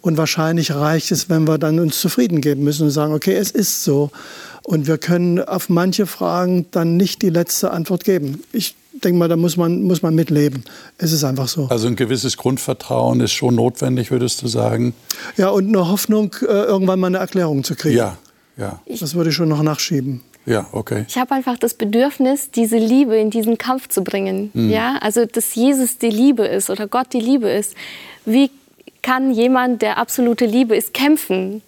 [0.01, 3.51] Und wahrscheinlich reicht es, wenn wir dann uns zufrieden geben müssen und sagen, okay, es
[3.51, 4.11] ist so.
[4.63, 8.41] Und wir können auf manche Fragen dann nicht die letzte Antwort geben.
[8.51, 10.63] Ich denke mal, da muss man, muss man mitleben.
[10.97, 11.67] Es ist einfach so.
[11.67, 14.93] Also ein gewisses Grundvertrauen ist schon notwendig, würdest du sagen?
[15.37, 17.97] Ja, und eine Hoffnung, äh, irgendwann mal eine Erklärung zu kriegen.
[17.97, 18.17] Ja,
[18.57, 18.81] ja.
[18.99, 20.21] Das würde ich schon noch nachschieben.
[20.45, 21.05] Ja, okay.
[21.07, 24.51] Ich habe einfach das Bedürfnis, diese Liebe in diesen Kampf zu bringen.
[24.53, 24.69] Mhm.
[24.69, 27.73] Ja, also dass Jesus die Liebe ist oder Gott die Liebe ist.
[28.25, 28.51] Wie
[29.01, 31.61] kann jemand, der absolute Liebe ist, kämpfen?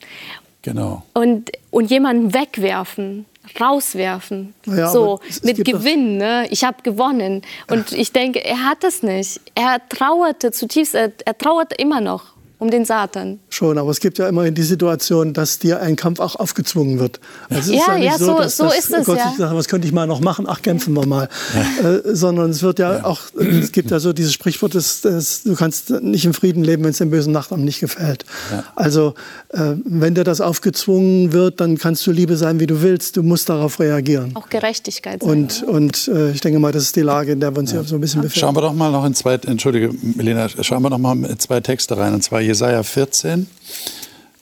[0.62, 1.04] Genau.
[1.14, 3.26] Und, und jemanden wegwerfen,
[3.60, 4.54] rauswerfen.
[4.66, 6.48] Ja, so, es- es mit Gewinn, ne?
[6.50, 7.42] ich habe gewonnen.
[7.70, 9.40] Und ich denke, er hat das nicht.
[9.56, 13.40] Er trauerte zutiefst, er, er trauert immer noch um den Satan.
[13.50, 17.20] Schon, aber es gibt ja immerhin die Situation, dass dir ein Kampf auch aufgezwungen wird.
[17.50, 19.34] Also es Ja, nicht ja, so- dass, so dass ist es, Gott ja.
[19.38, 20.46] sagt, was könnte ich mal noch machen?
[20.48, 21.30] Ach, kämpfen wir mal.
[21.84, 25.56] Äh, sondern es wird ja, auch, es gibt ja so dieses Sprichwort, dass, dass du
[25.56, 28.26] kannst nicht im Frieden leben, wenn es dem bösen Nachbarn nicht gefällt.
[28.76, 29.14] Also
[29.50, 33.18] äh, wenn dir das aufgezwungen wird, dann kannst du Liebe sein, wie du willst.
[33.18, 34.32] Du musst darauf reagieren.
[34.36, 35.22] Auch Gerechtigkeit.
[35.22, 35.30] sein.
[35.30, 37.84] Und, und äh, ich denke mal, das ist die Lage, in der wir uns hier
[37.84, 38.40] so ein bisschen befinden.
[38.40, 41.60] Schauen wir doch mal noch in zwei, entschuldige, Melina, schauen wir doch mal in zwei
[41.60, 43.48] Texte rein, und zwar Jesaja 14,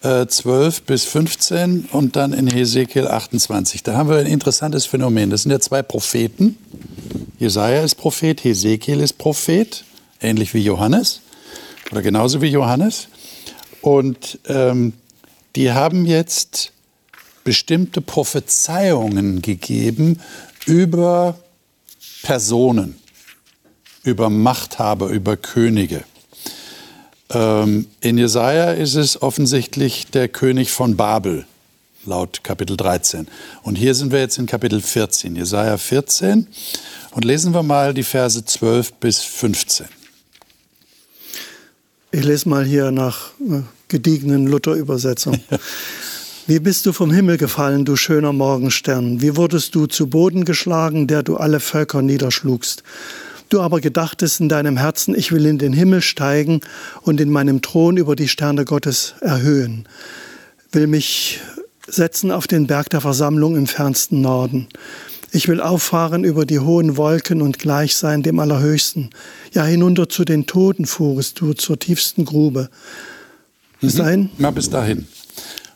[0.04, 3.82] äh, 12 bis 15 und dann in Hesekiel 28.
[3.82, 5.32] Da haben wir ein interessantes Phänomen.
[5.32, 6.58] Das sind ja zwei Propheten.
[7.40, 9.84] Jesaja ist Prophet, Hesekiel ist Prophet,
[10.22, 11.22] ähnlich wie Johannes
[11.92, 13.08] oder genauso wie Johannes.
[13.82, 14.94] Und ähm,
[15.56, 16.72] die haben jetzt
[17.44, 20.20] bestimmte Prophezeiungen gegeben
[20.66, 21.40] über
[22.22, 22.98] Personen,
[24.04, 26.04] über Machthaber, über Könige.
[27.30, 31.46] Ähm, in Jesaja ist es offensichtlich der König von Babel,
[32.06, 33.28] laut Kapitel 13.
[33.64, 36.48] Und hier sind wir jetzt in Kapitel 14, Jesaja 14.
[37.12, 39.88] Und lesen wir mal die Verse 12 bis 15.
[42.12, 45.40] Ich lese mal hier nach äh, gediegenen Luther-Übersetzung.
[46.48, 49.20] Wie bist du vom Himmel gefallen, du schöner Morgenstern?
[49.20, 52.84] Wie wurdest du zu Boden geschlagen, der du alle Völker niederschlugst?
[53.50, 56.62] Du aber gedachtest in deinem Herzen, ich will in den Himmel steigen
[57.02, 59.88] und in meinem Thron über die Sterne Gottes erhöhen,
[60.72, 61.42] will mich
[61.88, 64.68] setzen auf den Berg der Versammlung im fernsten Norden.
[65.32, 69.10] Ich will auffahren über die hohen Wolken und gleich sein dem Allerhöchsten.
[69.54, 72.70] Ja, hinunter zu den Toten fuhrest du, zur tiefsten Grube.
[73.82, 74.30] Bis dahin?
[74.38, 75.08] Na, bis dahin.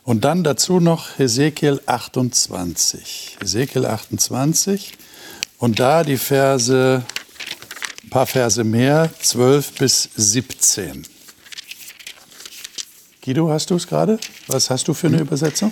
[0.04, 3.38] Und dann dazu noch Hesekiel 28.
[3.42, 4.94] Hesekiel 28.
[5.58, 7.04] Und da die Verse,
[8.10, 11.06] ein paar Verse mehr, 12 bis 17.
[13.24, 14.18] Guido, hast du es gerade?
[14.48, 15.72] Was hast du für eine Übersetzung?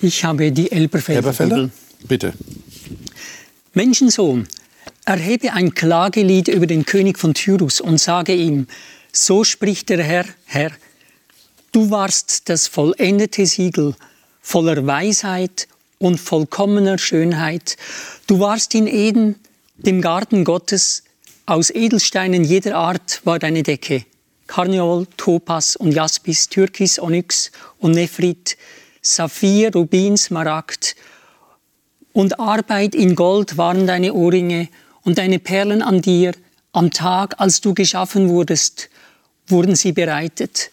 [0.00, 1.18] Ich habe die Elberfelder.
[1.18, 1.70] Elberfelder?
[2.08, 2.32] Bitte.
[3.72, 4.48] Menschensohn,
[5.04, 8.66] erhebe ein Klagelied über den König von Tyrus und sage ihm,
[9.12, 10.72] so spricht der Herr, Herr,
[11.70, 13.94] du warst das vollendete Siegel
[14.42, 15.68] voller Weisheit
[15.98, 17.76] und vollkommener Schönheit.
[18.26, 19.36] Du warst in Eden,
[19.76, 21.04] dem Garten Gottes,
[21.46, 24.04] aus Edelsteinen jeder Art war deine Decke.
[24.48, 28.56] Karneol, Topas und Jaspis, Türkis, Onyx und Nephrit,
[29.00, 30.96] Saphir, Rubin, Smaragd
[32.12, 34.68] und Arbeit in Gold waren deine Ohrringe
[35.02, 36.32] und deine Perlen an dir.
[36.72, 38.88] Am Tag, als du geschaffen wurdest,
[39.46, 40.70] wurden sie bereitet.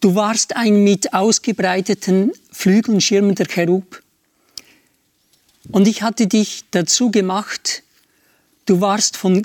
[0.00, 4.02] Du warst ein mit ausgebreiteten Flügeln schirmender Cherub.
[5.70, 7.82] Und ich hatte dich dazu gemacht,
[8.66, 9.42] du warst, von,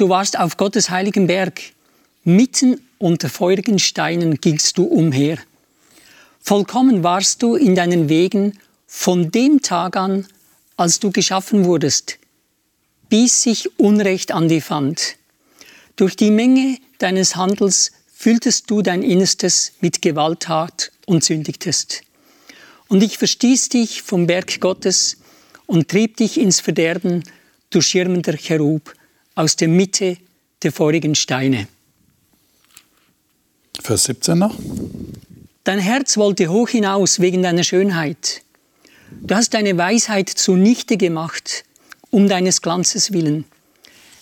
[0.00, 1.60] du warst auf Gottes heiligen Berg.
[2.24, 5.38] Mitten unter feurigen Steinen gingst du umher.
[6.40, 10.26] Vollkommen warst du in deinen Wegen von dem Tag an,
[10.76, 12.18] als du geschaffen wurdest,
[13.10, 15.16] bis sich Unrecht an dir fand.
[15.96, 22.02] Durch die Menge deines Handels fülltest du dein Innerstes mit Gewalttat und sündigtest.
[22.88, 25.18] Und ich verstieß dich vom Berg Gottes
[25.66, 27.22] und trieb dich ins Verderben,
[27.68, 28.94] du schirmender Cherub,
[29.34, 30.16] aus der Mitte
[30.62, 31.68] der feurigen Steine.
[33.80, 34.54] Vers 17 noch.
[35.64, 38.42] Dein Herz wollte hoch hinaus wegen deiner Schönheit.
[39.10, 41.64] Du hast deine Weisheit zunichte gemacht,
[42.10, 43.44] um deines Glanzes willen.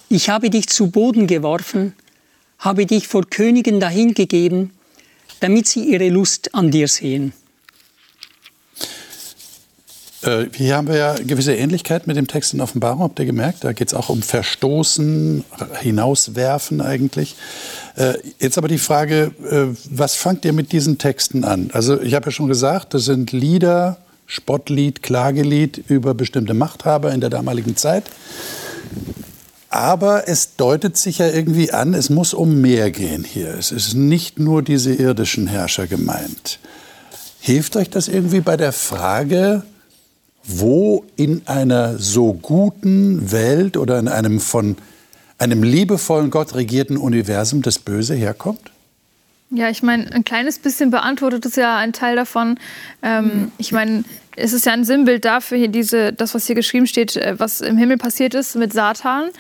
[0.09, 1.95] Ich habe dich zu Boden geworfen,
[2.59, 4.71] habe dich vor Königen dahingegeben,
[5.41, 7.33] damit sie ihre Lust an dir sehen.
[10.29, 13.65] Äh, hier haben wir ja gewisse Ähnlichkeit mit dem Text in Offenbarung, habt ihr gemerkt?
[13.65, 15.45] Da geht es auch um Verstoßen,
[15.81, 17.37] hinauswerfen eigentlich.
[17.97, 21.71] Äh, jetzt aber die Frage, äh, was fangt ihr mit diesen Texten an?
[21.73, 27.23] Also ich habe ja schon gesagt, das sind Lieder, Spottlied, Klagelied über bestimmte Machthaber in
[27.23, 28.05] der damaligen Zeit.
[29.71, 33.55] Aber es deutet sich ja irgendwie an, es muss um mehr gehen hier.
[33.59, 36.59] Es ist nicht nur diese irdischen Herrscher gemeint.
[37.41, 39.63] Hilft euch das irgendwie bei der Frage,
[40.49, 44.77] wo in einer so guten Welt oder in einem von
[45.39, 48.73] einem liebevollen Gott regierten Universum das Böse herkommt?
[49.51, 52.59] Ja, ich meine, ein kleines bisschen beantwortet es ja ein Teil davon.
[53.03, 54.05] Ähm, ich meine,
[54.37, 57.61] es ist ja ein Sinnbild dafür, hier diese, das, was hier geschrieben steht, äh, was
[57.61, 59.31] im Himmel passiert ist mit Satan.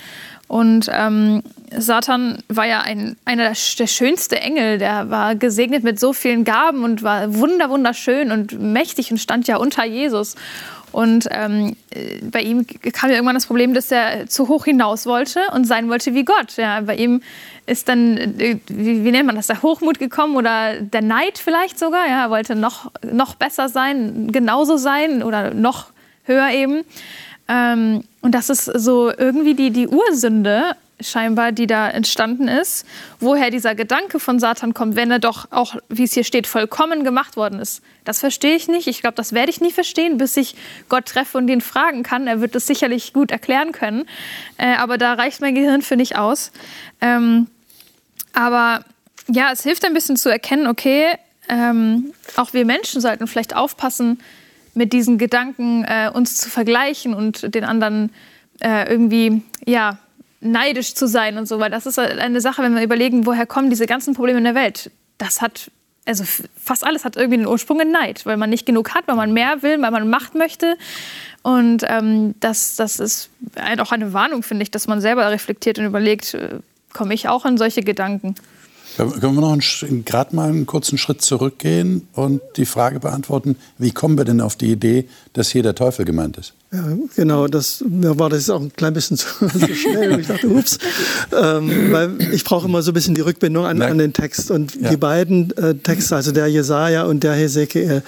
[0.46, 1.42] Und ähm,
[1.76, 6.44] Satan war ja ein, einer der, der schönste Engel, der war gesegnet mit so vielen
[6.44, 10.36] Gaben und war wunder, wunderschön und mächtig und stand ja unter Jesus.
[10.98, 11.76] Und ähm,
[12.22, 15.88] bei ihm kam ja irgendwann das Problem, dass er zu hoch hinaus wollte und sein
[15.88, 16.56] wollte wie Gott.
[16.56, 17.22] Ja, bei ihm
[17.66, 21.78] ist dann, äh, wie, wie nennt man das, der Hochmut gekommen oder der Neid vielleicht
[21.78, 22.08] sogar.
[22.08, 25.92] Ja, er wollte noch, noch besser sein, genauso sein oder noch
[26.24, 26.82] höher eben.
[27.46, 32.86] Ähm, und das ist so irgendwie die, die Ursünde scheinbar, die da entstanden ist,
[33.20, 37.04] woher dieser Gedanke von Satan kommt, wenn er doch auch, wie es hier steht, vollkommen
[37.04, 37.82] gemacht worden ist.
[38.04, 38.86] Das verstehe ich nicht.
[38.86, 40.56] Ich glaube, das werde ich nie verstehen, bis ich
[40.88, 42.26] Gott treffe und ihn fragen kann.
[42.26, 44.06] Er wird es sicherlich gut erklären können.
[44.56, 46.50] Äh, aber da reicht mein Gehirn für nicht aus.
[47.00, 47.46] Ähm,
[48.32, 48.84] aber
[49.28, 51.06] ja, es hilft ein bisschen zu erkennen, okay,
[51.48, 54.20] ähm, auch wir Menschen sollten vielleicht aufpassen,
[54.74, 58.12] mit diesen Gedanken äh, uns zu vergleichen und den anderen
[58.60, 59.98] äh, irgendwie, ja,
[60.40, 63.70] neidisch zu sein und so, weil das ist eine Sache, wenn wir überlegen, woher kommen
[63.70, 64.90] diese ganzen Probleme in der Welt.
[65.18, 65.70] Das hat,
[66.06, 66.24] also
[66.56, 69.32] fast alles hat irgendwie den Ursprung in Neid, weil man nicht genug hat, weil man
[69.32, 70.76] mehr will, weil man Macht möchte.
[71.42, 73.30] Und ähm, das, das ist
[73.78, 76.58] auch eine Warnung, finde ich, dass man selber reflektiert und überlegt, äh,
[76.92, 78.34] komme ich auch in solche Gedanken.
[78.96, 79.56] Können wir noch
[80.04, 84.56] gerade mal einen kurzen Schritt zurückgehen und die Frage beantworten, wie kommen wir denn auf
[84.56, 86.54] die Idee, dass hier der Teufel gemeint ist?
[86.70, 86.84] Ja,
[87.16, 90.20] genau, das mir war das auch ein klein bisschen zu, zu schnell.
[90.20, 90.78] Ich dachte, ups,
[91.32, 94.50] ähm, weil ich brauche immer so ein bisschen die Rückbindung an, an den Text.
[94.50, 94.90] Und ja.
[94.90, 98.02] die beiden äh, Texte, also der Jesaja und der Hesekiel,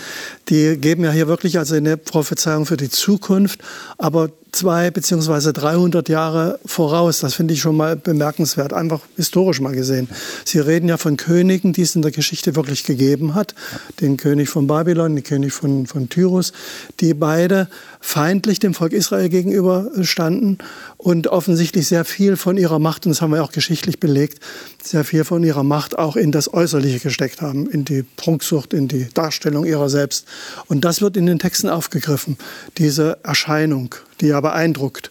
[0.51, 3.61] die geben ja hier wirklich also eine Prophezeiung für die Zukunft,
[3.96, 7.20] aber zwei beziehungsweise 300 Jahre voraus.
[7.20, 10.09] Das finde ich schon mal bemerkenswert, einfach historisch mal gesehen.
[10.44, 13.55] Sie reden ja von Königen, die es in der Geschichte wirklich gegeben hat.
[14.01, 16.53] Den König von Babylon, den König von, von Tyrus,
[17.01, 17.68] die beide
[18.01, 20.58] feindlich dem Volk Israel gegenüber standen
[20.96, 24.40] und offensichtlich sehr viel von ihrer Macht, und das haben wir auch geschichtlich belegt,
[24.82, 28.88] sehr viel von ihrer Macht auch in das Äußerliche gesteckt haben, in die Prunksucht, in
[28.88, 30.26] die Darstellung ihrer selbst.
[30.66, 32.36] Und das wird in den Texten aufgegriffen,
[32.78, 35.10] diese Erscheinung, die ja beeindruckt.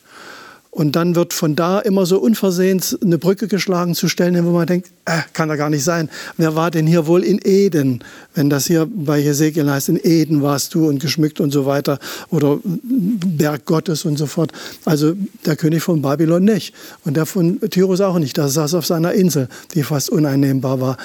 [0.72, 4.68] Und dann wird von da immer so unversehens eine Brücke geschlagen zu Stellen, wo man
[4.68, 6.10] denkt, äh, kann da gar nicht sein.
[6.38, 8.04] Wer war denn hier wohl in Eden?
[8.36, 11.98] Wenn das hier bei Hesekiel heißt, in Eden warst du und geschmückt und so weiter.
[12.30, 14.52] Oder Berg Gottes und so fort.
[14.86, 16.76] Also der König von Babylon nicht.
[17.04, 18.38] Und der von Tyrus auch nicht.
[18.38, 20.98] Der saß auf seiner Insel, die fast uneinnehmbar war.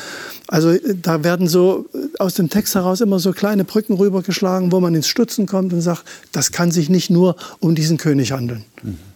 [0.47, 1.87] Also da werden so
[2.19, 5.81] aus dem Text heraus immer so kleine Brücken rübergeschlagen, wo man ins Stutzen kommt und
[5.81, 8.65] sagt, das kann sich nicht nur um diesen König handeln.
[8.83, 9.14] Mhm.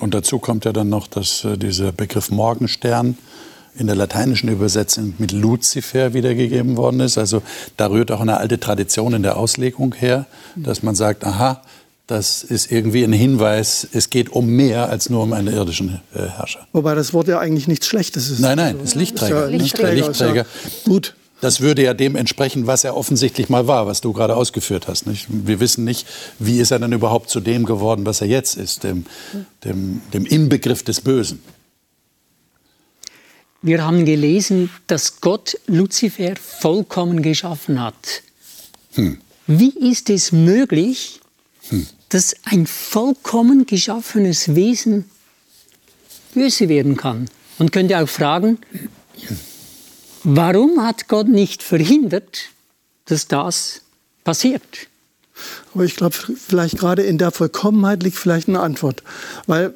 [0.00, 3.16] Und dazu kommt ja dann noch, dass äh, dieser Begriff Morgenstern
[3.76, 7.18] in der lateinischen Übersetzung mit Luzifer wiedergegeben worden ist.
[7.18, 7.42] Also
[7.76, 11.62] da rührt auch eine alte Tradition in der Auslegung her, dass man sagt, aha,
[12.06, 16.26] das ist irgendwie ein Hinweis, es geht um mehr als nur um einen irdischen äh,
[16.28, 16.66] Herrscher.
[16.72, 18.40] Wobei das Wort ja eigentlich nichts Schlechtes ist.
[18.40, 19.46] Nein, nein, das ist Lichtträger.
[19.46, 20.08] Ist ja Lichtträger.
[20.08, 20.46] Lichtträger.
[20.84, 24.88] Gut, das würde ja dem entsprechen, was er offensichtlich mal war, was du gerade ausgeführt
[24.88, 25.06] hast.
[25.06, 25.26] Nicht?
[25.28, 26.06] Wir wissen nicht,
[26.38, 29.04] wie ist er dann überhaupt zu dem geworden, was er jetzt ist, dem,
[29.64, 31.40] dem, dem Inbegriff des Bösen.
[33.62, 38.22] Wir haben gelesen, dass Gott Luzifer vollkommen geschaffen hat.
[38.92, 39.18] Hm.
[39.46, 41.20] Wie ist es möglich,
[41.68, 41.86] hm.
[42.10, 45.06] dass ein vollkommen geschaffenes Wesen
[46.34, 47.30] böse werden kann?
[47.58, 48.58] Man könnte auch fragen,
[50.24, 52.48] Warum hat Gott nicht verhindert,
[53.04, 53.82] dass das
[54.24, 54.62] passiert?
[55.74, 59.02] Aber ich glaube, vielleicht gerade in der Vollkommenheit liegt vielleicht eine Antwort.
[59.46, 59.74] Weil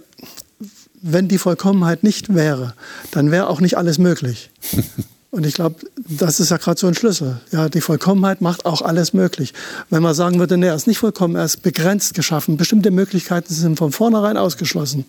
[1.02, 2.74] wenn die Vollkommenheit nicht wäre,
[3.10, 4.50] dann wäre auch nicht alles möglich.
[5.30, 5.76] Und ich glaube,
[6.08, 7.38] das ist ja gerade so ein Schlüssel.
[7.52, 9.52] Ja, die Vollkommenheit macht auch alles möglich.
[9.90, 13.52] Wenn man sagen würde, nee, er ist nicht vollkommen, er ist begrenzt geschaffen, bestimmte Möglichkeiten
[13.52, 15.04] sind von vornherein ausgeschlossen,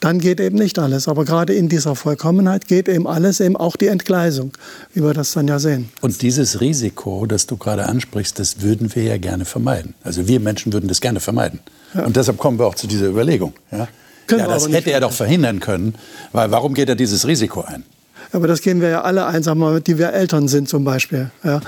[0.00, 1.06] dann geht eben nicht alles.
[1.06, 4.50] Aber gerade in dieser Vollkommenheit geht eben alles, eben auch die Entgleisung,
[4.92, 5.88] wie wir das dann ja sehen.
[6.00, 9.94] Und dieses Risiko, das du gerade ansprichst, das würden wir ja gerne vermeiden.
[10.02, 11.60] Also wir Menschen würden das gerne vermeiden.
[11.94, 12.06] Ja.
[12.06, 13.52] Und deshalb kommen wir auch zu dieser Überlegung.
[13.70, 13.86] Ja,
[14.30, 15.94] ja das hätte er doch verhindern können,
[16.32, 17.84] weil warum geht er dieses Risiko ein?
[18.32, 21.30] Aber das gehen wir ja alle ein, sagen wir, die wir Eltern sind zum Beispiel.
[21.44, 21.60] Ja.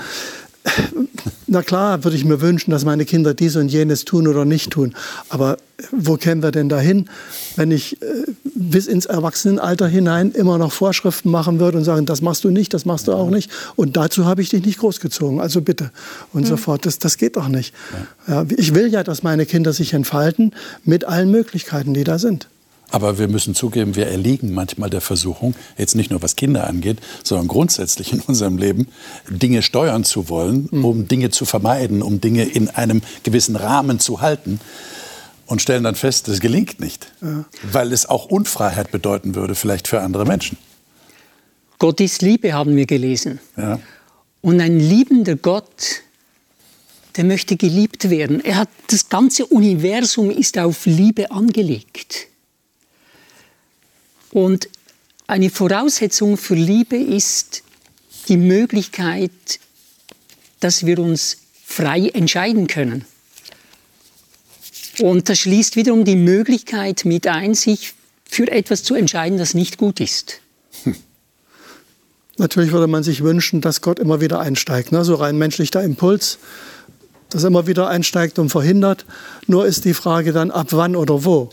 [1.47, 4.71] Na klar, würde ich mir wünschen, dass meine Kinder dies und jenes tun oder nicht
[4.71, 4.95] tun.
[5.29, 5.57] Aber
[5.91, 7.09] wo kämen wir denn dahin,
[7.57, 8.05] wenn ich äh,
[8.55, 12.73] bis ins Erwachsenenalter hinein immer noch Vorschriften machen würde und sagen, das machst du nicht,
[12.73, 13.51] das machst du auch nicht.
[13.75, 15.41] Und dazu habe ich dich nicht großgezogen.
[15.41, 15.91] Also bitte
[16.31, 16.47] und mhm.
[16.47, 16.85] so fort.
[16.85, 17.73] Das, das geht doch nicht.
[18.27, 20.53] Ja, ich will ja, dass meine Kinder sich entfalten
[20.85, 22.47] mit allen Möglichkeiten, die da sind.
[22.93, 26.99] Aber wir müssen zugeben, wir erliegen manchmal der Versuchung, jetzt nicht nur was Kinder angeht,
[27.23, 28.87] sondern grundsätzlich in unserem Leben,
[29.27, 30.85] Dinge steuern zu wollen, mhm.
[30.85, 34.59] um Dinge zu vermeiden, um Dinge in einem gewissen Rahmen zu halten.
[35.47, 37.45] und stellen dann fest, das gelingt nicht, ja.
[37.63, 40.57] weil es auch Unfreiheit bedeuten würde, vielleicht für andere Menschen.
[41.79, 43.39] Gott ist Liebe, haben wir gelesen.
[43.57, 43.79] Ja.
[44.41, 46.03] Und ein liebender Gott,
[47.17, 48.43] der möchte geliebt werden.
[48.45, 52.27] Er hat, das ganze Universum ist auf Liebe angelegt.
[54.33, 54.67] Und
[55.27, 57.61] eine Voraussetzung für Liebe ist
[58.27, 59.31] die Möglichkeit,
[60.59, 63.05] dass wir uns frei entscheiden können.
[64.99, 67.93] Und das schließt wiederum die Möglichkeit mit ein, sich
[68.25, 70.39] für etwas zu entscheiden, das nicht gut ist.
[70.83, 70.95] Hm.
[72.37, 74.91] Natürlich würde man sich wünschen, dass Gott immer wieder einsteigt.
[74.91, 75.05] Ne?
[75.05, 76.39] So rein menschlicher Impuls,
[77.29, 79.05] dass er immer wieder einsteigt und verhindert.
[79.45, 81.51] Nur ist die Frage dann, ab wann oder wo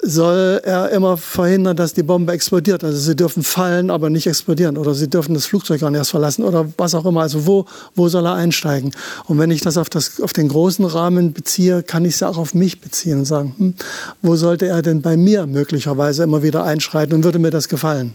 [0.00, 2.84] soll er immer verhindern, dass die Bombe explodiert.
[2.84, 4.76] Also sie dürfen fallen, aber nicht explodieren.
[4.76, 7.22] Oder sie dürfen das Flugzeug gar nicht erst verlassen oder was auch immer.
[7.22, 8.92] Also wo, wo soll er einsteigen?
[9.26, 12.28] Und wenn ich das auf, das auf den großen Rahmen beziehe, kann ich es ja
[12.28, 13.74] auch auf mich beziehen und sagen, hm,
[14.22, 18.14] wo sollte er denn bei mir möglicherweise immer wieder einschreiten und würde mir das gefallen?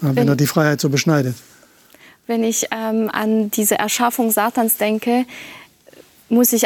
[0.00, 1.34] Wenn, wenn er die Freiheit so beschneidet.
[2.26, 5.24] Wenn ich ähm, an diese Erschaffung Satans denke,
[6.28, 6.64] muss ich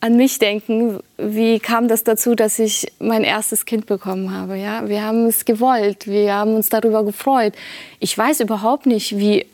[0.00, 4.56] an mich denken, wie kam das dazu, dass ich mein erstes Kind bekommen habe.
[4.56, 4.88] Ja?
[4.88, 7.52] Wir haben es gewollt, wir haben uns darüber gefreut.
[7.98, 9.46] Ich weiß überhaupt nicht, wie,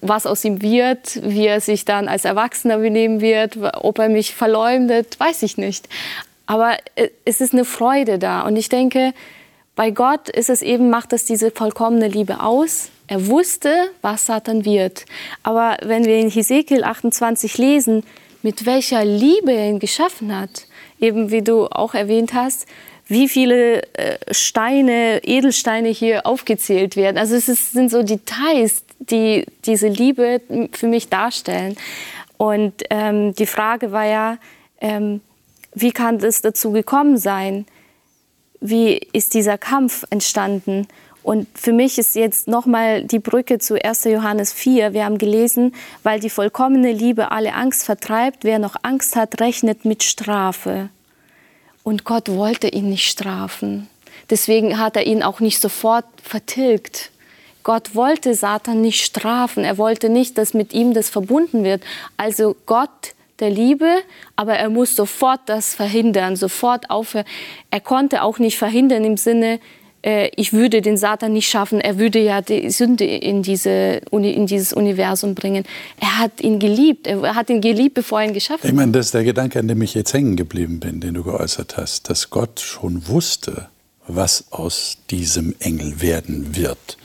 [0.00, 4.34] was aus ihm wird, wie er sich dann als Erwachsener benehmen wird, ob er mich
[4.34, 5.88] verleumdet, weiß ich nicht.
[6.46, 8.42] Aber äh, es ist eine Freude da.
[8.42, 9.14] Und ich denke,
[9.76, 12.88] bei Gott ist es eben, macht es diese vollkommene Liebe aus.
[13.06, 15.04] Er wusste, was Satan wird.
[15.44, 18.02] Aber wenn wir in Hesekiel 28 lesen,
[18.42, 20.66] mit welcher Liebe er ihn geschaffen hat.
[21.00, 22.66] Eben wie du auch erwähnt hast,
[23.06, 27.18] wie viele äh, Steine, Edelsteine hier aufgezählt werden.
[27.18, 30.40] Also es ist, sind so Details, die diese Liebe
[30.72, 31.76] für mich darstellen.
[32.36, 34.38] Und ähm, die Frage war ja,
[34.80, 35.20] ähm,
[35.74, 37.66] wie kann es dazu gekommen sein?
[38.60, 40.86] Wie ist dieser Kampf entstanden?
[41.22, 44.04] Und für mich ist jetzt nochmal die Brücke zu 1.
[44.04, 44.94] Johannes 4.
[44.94, 49.84] Wir haben gelesen, weil die vollkommene Liebe alle Angst vertreibt, wer noch Angst hat, rechnet
[49.84, 50.88] mit Strafe.
[51.82, 53.88] Und Gott wollte ihn nicht strafen.
[54.30, 57.10] Deswegen hat er ihn auch nicht sofort vertilgt.
[57.62, 59.64] Gott wollte Satan nicht strafen.
[59.64, 61.82] Er wollte nicht, dass mit ihm das verbunden wird.
[62.16, 64.02] Also Gott der Liebe,
[64.36, 67.26] aber er muss sofort das verhindern, sofort aufhören.
[67.70, 69.60] Er konnte auch nicht verhindern im Sinne,
[70.02, 74.72] ich würde den Satan nicht schaffen, er würde ja die Sünde in, diese, in dieses
[74.72, 75.64] Universum bringen.
[76.00, 78.70] Er hat ihn geliebt, er hat ihn geliebt, bevor er ihn geschaffen hat.
[78.70, 81.22] Ich meine, das ist der Gedanke, an dem ich jetzt hängen geblieben bin, den du
[81.22, 83.68] geäußert hast, dass Gott schon wusste,
[84.06, 86.96] was aus diesem Engel werden wird.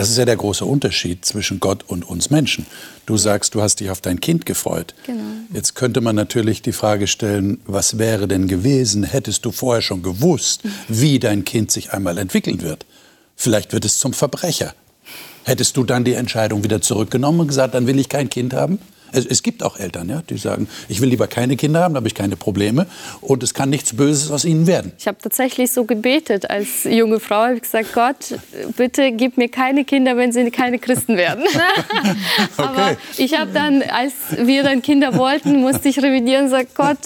[0.00, 2.64] Das ist ja der große Unterschied zwischen Gott und uns Menschen.
[3.04, 4.94] Du sagst, du hast dich auf dein Kind gefreut.
[5.04, 5.20] Genau.
[5.52, 10.02] Jetzt könnte man natürlich die Frage stellen, was wäre denn gewesen, hättest du vorher schon
[10.02, 12.86] gewusst, wie dein Kind sich einmal entwickeln wird?
[13.36, 14.74] Vielleicht wird es zum Verbrecher.
[15.44, 18.78] Hättest du dann die Entscheidung wieder zurückgenommen und gesagt, dann will ich kein Kind haben?
[19.12, 21.98] Es, es, gibt auch Eltern, ja, die sagen, ich will lieber keine Kinder haben, da
[21.98, 22.86] habe ich keine Probleme
[23.20, 24.92] und es kann nichts Böses aus ihnen werden.
[24.98, 27.44] Ich habe tatsächlich so gebetet als junge Frau.
[27.44, 28.38] Ich habe gesagt, Gott,
[28.76, 31.44] bitte gib mir keine Kinder, wenn sie keine Christen werden.
[32.56, 32.68] okay.
[32.68, 36.98] Aber ich habe dann, als wir dann Kinder wollten, musste ich revidieren und sagen, Gott,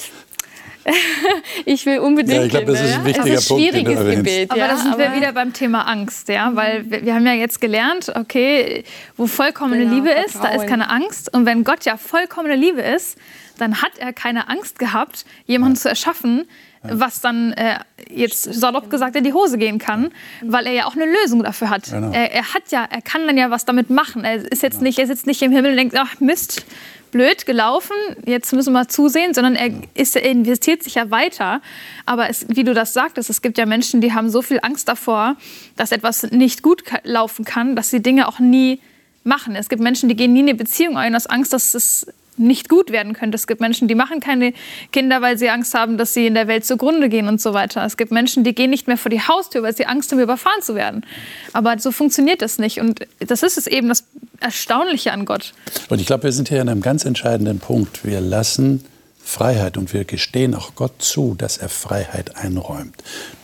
[1.64, 2.36] ich will unbedingt.
[2.38, 4.50] Ja, ich glaube, das ist ein wichtiger es ist ein schwieriges Punkt, Gebet.
[4.50, 7.32] Aber ja, da sind wir wieder beim Thema Angst, ja, weil wir, wir haben ja
[7.32, 8.84] jetzt gelernt, okay,
[9.16, 10.56] wo vollkommene genau, Liebe ist, Vertrauen.
[10.56, 11.32] da ist keine Angst.
[11.34, 13.18] Und wenn Gott ja vollkommene Liebe ist,
[13.58, 15.82] dann hat er keine Angst gehabt, jemanden ja.
[15.82, 16.46] zu erschaffen,
[16.84, 17.78] was dann äh,
[18.10, 20.10] jetzt salopp gesagt in die Hose gehen kann,
[20.42, 21.84] weil er ja auch eine Lösung dafür hat.
[21.90, 22.12] Genau.
[22.12, 24.24] Er, er, hat ja, er kann dann ja was damit machen.
[24.24, 24.84] Er ist jetzt genau.
[24.84, 26.66] nicht, er sitzt nicht im Himmel und denkt, ach Mist,
[27.14, 27.94] blöd gelaufen,
[28.26, 31.62] jetzt müssen wir zusehen, sondern er, ist, er investiert sich ja weiter.
[32.06, 34.88] Aber es, wie du das sagtest, es gibt ja Menschen, die haben so viel Angst
[34.88, 35.36] davor,
[35.76, 38.80] dass etwas nicht gut laufen kann, dass sie Dinge auch nie
[39.22, 39.54] machen.
[39.54, 42.68] Es gibt Menschen, die gehen nie in eine Beziehung ein aus Angst, dass es nicht
[42.68, 43.36] gut werden könnte.
[43.36, 44.52] Es gibt Menschen, die machen keine
[44.92, 47.84] Kinder, weil sie Angst haben, dass sie in der Welt zugrunde gehen und so weiter.
[47.84, 50.62] Es gibt Menschen, die gehen nicht mehr vor die Haustür, weil sie Angst haben, überfahren
[50.62, 51.04] zu werden.
[51.52, 52.80] Aber so funktioniert das nicht.
[52.80, 54.04] Und das ist es eben das
[54.40, 55.52] Erstaunliche an Gott.
[55.88, 58.04] Und ich glaube, wir sind hier an einem ganz entscheidenden Punkt.
[58.04, 58.84] Wir lassen
[59.24, 62.94] Freiheit und wir gestehen auch Gott zu, dass er Freiheit einräumt.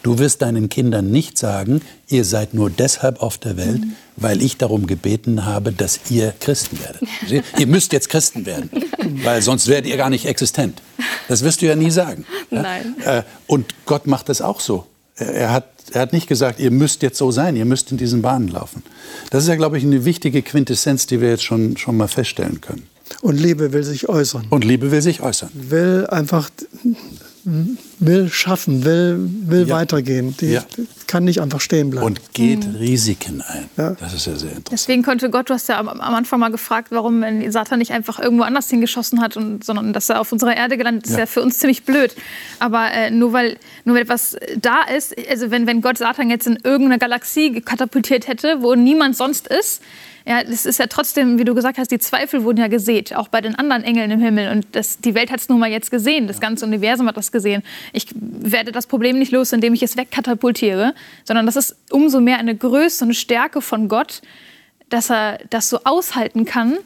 [0.03, 3.97] Du wirst deinen Kindern nicht sagen, ihr seid nur deshalb auf der Welt, mhm.
[4.17, 7.03] weil ich darum gebeten habe, dass ihr Christen werdet.
[7.59, 8.71] ihr müsst jetzt Christen werden,
[9.25, 10.83] weil sonst werdet ihr gar nicht existent.
[11.29, 12.27] Das wirst du ja nie sagen.
[12.51, 12.97] Nein.
[13.05, 14.87] Äh, und Gott macht das auch so.
[15.17, 18.23] Er hat, er hat nicht gesagt, ihr müsst jetzt so sein, ihr müsst in diesen
[18.23, 18.83] Bahnen laufen.
[19.31, 22.61] Das ist ja, glaube ich, eine wichtige Quintessenz, die wir jetzt schon, schon mal feststellen
[22.61, 22.87] können.
[23.21, 24.47] Und Liebe will sich äußern.
[24.51, 25.51] Und Liebe will sich äußern.
[25.53, 26.51] Will einfach
[28.01, 29.77] will schaffen, will, will ja.
[29.77, 30.35] weitergehen.
[30.41, 30.65] Die ja.
[31.07, 32.07] kann nicht einfach stehen bleiben.
[32.07, 32.77] Und geht mhm.
[32.77, 33.69] Risiken ein.
[33.77, 33.91] Ja.
[34.01, 34.71] Das ist ja sehr interessant.
[34.73, 38.19] Deswegen konnte Gott, du hast ja am, am Anfang mal gefragt, warum Satan nicht einfach
[38.19, 41.27] irgendwo anders hingeschossen hat, und, sondern dass er auf unserer Erde gelandet ist, ja, ja
[41.27, 42.15] für uns ziemlich blöd.
[42.59, 46.47] Aber äh, nur, weil, nur weil etwas da ist, also wenn, wenn Gott Satan jetzt
[46.47, 49.83] in irgendeine Galaxie katapultiert hätte, wo niemand sonst ist,
[50.27, 53.29] ja, das ist ja trotzdem, wie du gesagt hast, die Zweifel wurden ja gesät, auch
[53.29, 54.53] bei den anderen Engeln im Himmel.
[54.53, 57.33] Und das, die Welt hat es nun mal jetzt gesehen, das ganze Universum hat das
[57.33, 57.63] gesehen.
[57.93, 62.39] Ich werde das Problem nicht los, indem ich es wegkatapultiere, sondern das ist umso mehr
[62.39, 64.23] eine Größe, eine Stärke von Gott,
[64.89, 66.79] dass er das so aushalten kann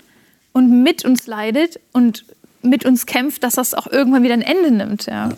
[0.52, 2.24] und mit uns leidet und
[2.62, 5.06] mit uns kämpft, dass das auch irgendwann wieder ein Ende nimmt.
[5.06, 5.30] Ja.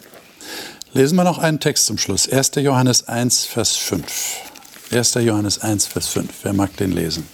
[0.93, 2.29] Lesen wir noch einen Text zum Schluss.
[2.29, 2.53] 1.
[2.57, 4.05] Johannes 1, Vers 5.
[4.93, 5.15] 1.
[5.15, 6.29] Johannes 1, Vers 5.
[6.43, 7.27] Wer mag den lesen?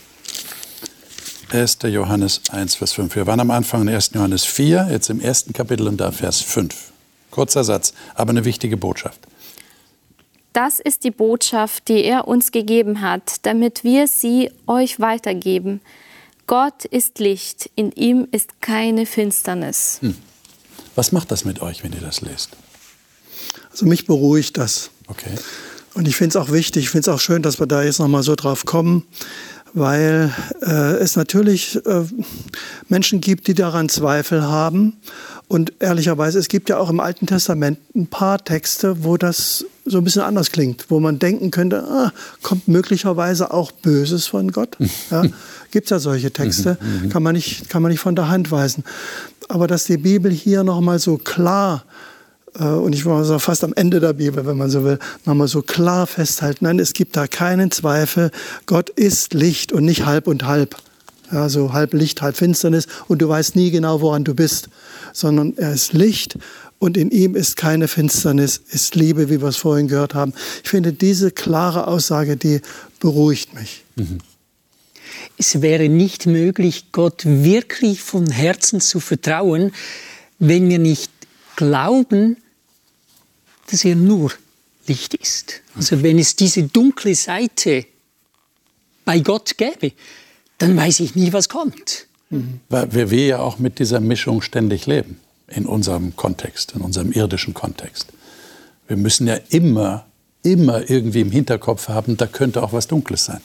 [1.52, 1.78] 1.
[1.82, 3.14] Johannes 1, Vers 5.
[3.14, 4.12] Wir waren am Anfang in 1.
[4.14, 6.91] Johannes 4, jetzt im ersten Kapitel und da Vers 5.
[7.32, 9.18] Kurzer Satz, aber eine wichtige Botschaft.
[10.52, 15.80] Das ist die Botschaft, die er uns gegeben hat, damit wir sie euch weitergeben.
[16.46, 19.98] Gott ist Licht, in ihm ist keine Finsternis.
[20.02, 20.14] Hm.
[20.94, 22.50] Was macht das mit euch, wenn ihr das lest?
[23.70, 24.90] Also mich beruhigt das.
[25.08, 25.34] Okay.
[25.94, 27.98] Und ich finde es auch wichtig, ich finde es auch schön, dass wir da jetzt
[27.98, 29.06] nochmal so drauf kommen
[29.74, 32.04] weil äh, es natürlich äh,
[32.88, 35.00] Menschen gibt, die daran Zweifel haben.
[35.52, 39.98] Und ehrlicherweise, es gibt ja auch im Alten Testament ein paar Texte, wo das so
[39.98, 44.78] ein bisschen anders klingt, wo man denken könnte, ah, kommt möglicherweise auch Böses von Gott.
[45.10, 45.24] Ja,
[45.70, 47.08] gibt es ja solche Texte, mhm, mhm.
[47.10, 48.82] kann man, nicht, kann man nicht von der Hand weisen.
[49.50, 51.84] Aber dass die Bibel hier nochmal so klar
[52.58, 55.60] äh, und ich war fast am Ende der Bibel, wenn man so will, nochmal so
[55.60, 56.64] klar festhalten.
[56.64, 58.30] Nein, es gibt da keinen Zweifel.
[58.64, 60.76] Gott ist Licht und nicht halb und halb.
[61.30, 64.70] Ja, so halb Licht, halb Finsternis und du weißt nie genau, woran du bist,
[65.12, 66.38] sondern er ist Licht
[66.78, 70.34] und in ihm ist keine Finsternis, ist Liebe, wie wir es vorhin gehört haben.
[70.64, 72.60] Ich finde diese klare Aussage, die
[72.98, 73.84] beruhigt mich.
[73.96, 74.18] Mhm.
[75.38, 79.72] Es wäre nicht möglich, Gott wirklich von Herzen zu vertrauen,
[80.38, 81.10] wenn wir nicht
[81.56, 82.36] glauben,
[83.70, 84.32] dass er nur
[84.86, 85.60] Licht ist.
[85.74, 87.86] Also wenn es diese dunkle Seite
[89.04, 89.92] bei Gott gäbe,
[90.58, 92.06] dann weiß ich nie, was kommt.
[92.68, 97.54] Weil wir ja auch mit dieser Mischung ständig leben, in unserem Kontext, in unserem irdischen
[97.54, 98.06] Kontext.
[98.88, 100.06] Wir müssen ja immer,
[100.42, 103.40] immer irgendwie im Hinterkopf haben, da könnte auch was Dunkles sein.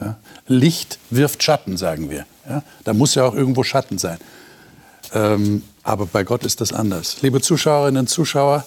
[0.00, 0.18] Ja?
[0.46, 2.26] Licht wirft Schatten, sagen wir.
[2.48, 2.62] Ja?
[2.84, 4.18] Da muss ja auch irgendwo Schatten sein.
[5.12, 7.22] Ähm, aber bei Gott ist das anders.
[7.22, 8.64] Liebe Zuschauerinnen und Zuschauer,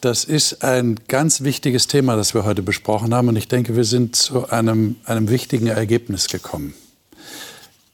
[0.00, 3.28] das ist ein ganz wichtiges Thema, das wir heute besprochen haben.
[3.28, 6.74] Und ich denke, wir sind zu einem, einem wichtigen Ergebnis gekommen.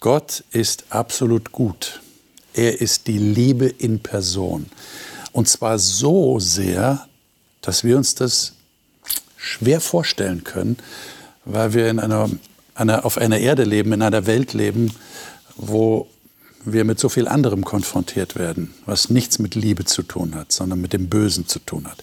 [0.00, 2.00] Gott ist absolut gut.
[2.54, 4.66] Er ist die Liebe in Person.
[5.32, 7.06] Und zwar so sehr,
[7.60, 8.52] dass wir uns das
[9.36, 10.78] schwer vorstellen können,
[11.44, 12.30] weil wir in einer,
[12.74, 14.92] einer, auf einer Erde leben, in einer Welt leben,
[15.56, 16.08] wo
[16.64, 20.80] wir mit so viel anderem konfrontiert werden, was nichts mit Liebe zu tun hat, sondern
[20.80, 22.02] mit dem Bösen zu tun hat.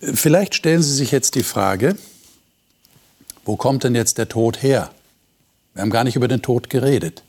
[0.00, 1.96] Vielleicht stellen Sie sich jetzt die Frage,
[3.44, 4.90] wo kommt denn jetzt der Tod her?
[5.74, 7.22] Wir haben gar nicht über den Tod geredet.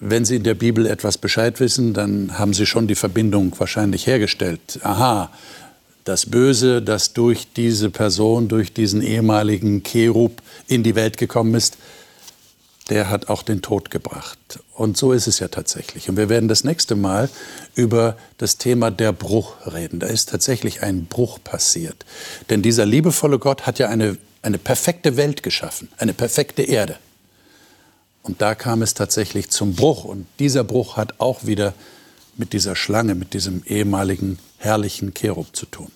[0.00, 4.06] Wenn Sie in der Bibel etwas Bescheid wissen, dann haben Sie schon die Verbindung wahrscheinlich
[4.06, 4.80] hergestellt.
[4.82, 5.30] Aha,
[6.04, 11.78] das Böse, das durch diese Person, durch diesen ehemaligen Cherub in die Welt gekommen ist,
[12.90, 14.60] der hat auch den Tod gebracht.
[14.74, 16.10] Und so ist es ja tatsächlich.
[16.10, 17.30] Und wir werden das nächste Mal
[17.74, 20.00] über das Thema der Bruch reden.
[20.00, 22.04] Da ist tatsächlich ein Bruch passiert.
[22.50, 26.98] Denn dieser liebevolle Gott hat ja eine, eine perfekte Welt geschaffen, eine perfekte Erde.
[28.22, 30.04] Und da kam es tatsächlich zum Bruch.
[30.04, 31.74] Und dieser Bruch hat auch wieder
[32.36, 35.90] mit dieser Schlange, mit diesem ehemaligen herrlichen Cherub zu tun.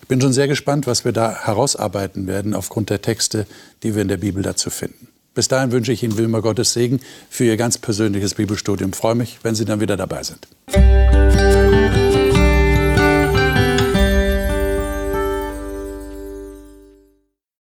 [0.00, 3.46] Ich bin schon sehr gespannt, was wir da herausarbeiten werden aufgrund der Texte,
[3.82, 5.08] die wir in der Bibel dazu finden.
[5.34, 8.90] Bis dahin wünsche ich Ihnen Wilmer Gottes Segen für Ihr ganz persönliches Bibelstudium.
[8.90, 10.46] Ich freue mich, wenn Sie dann wieder dabei sind.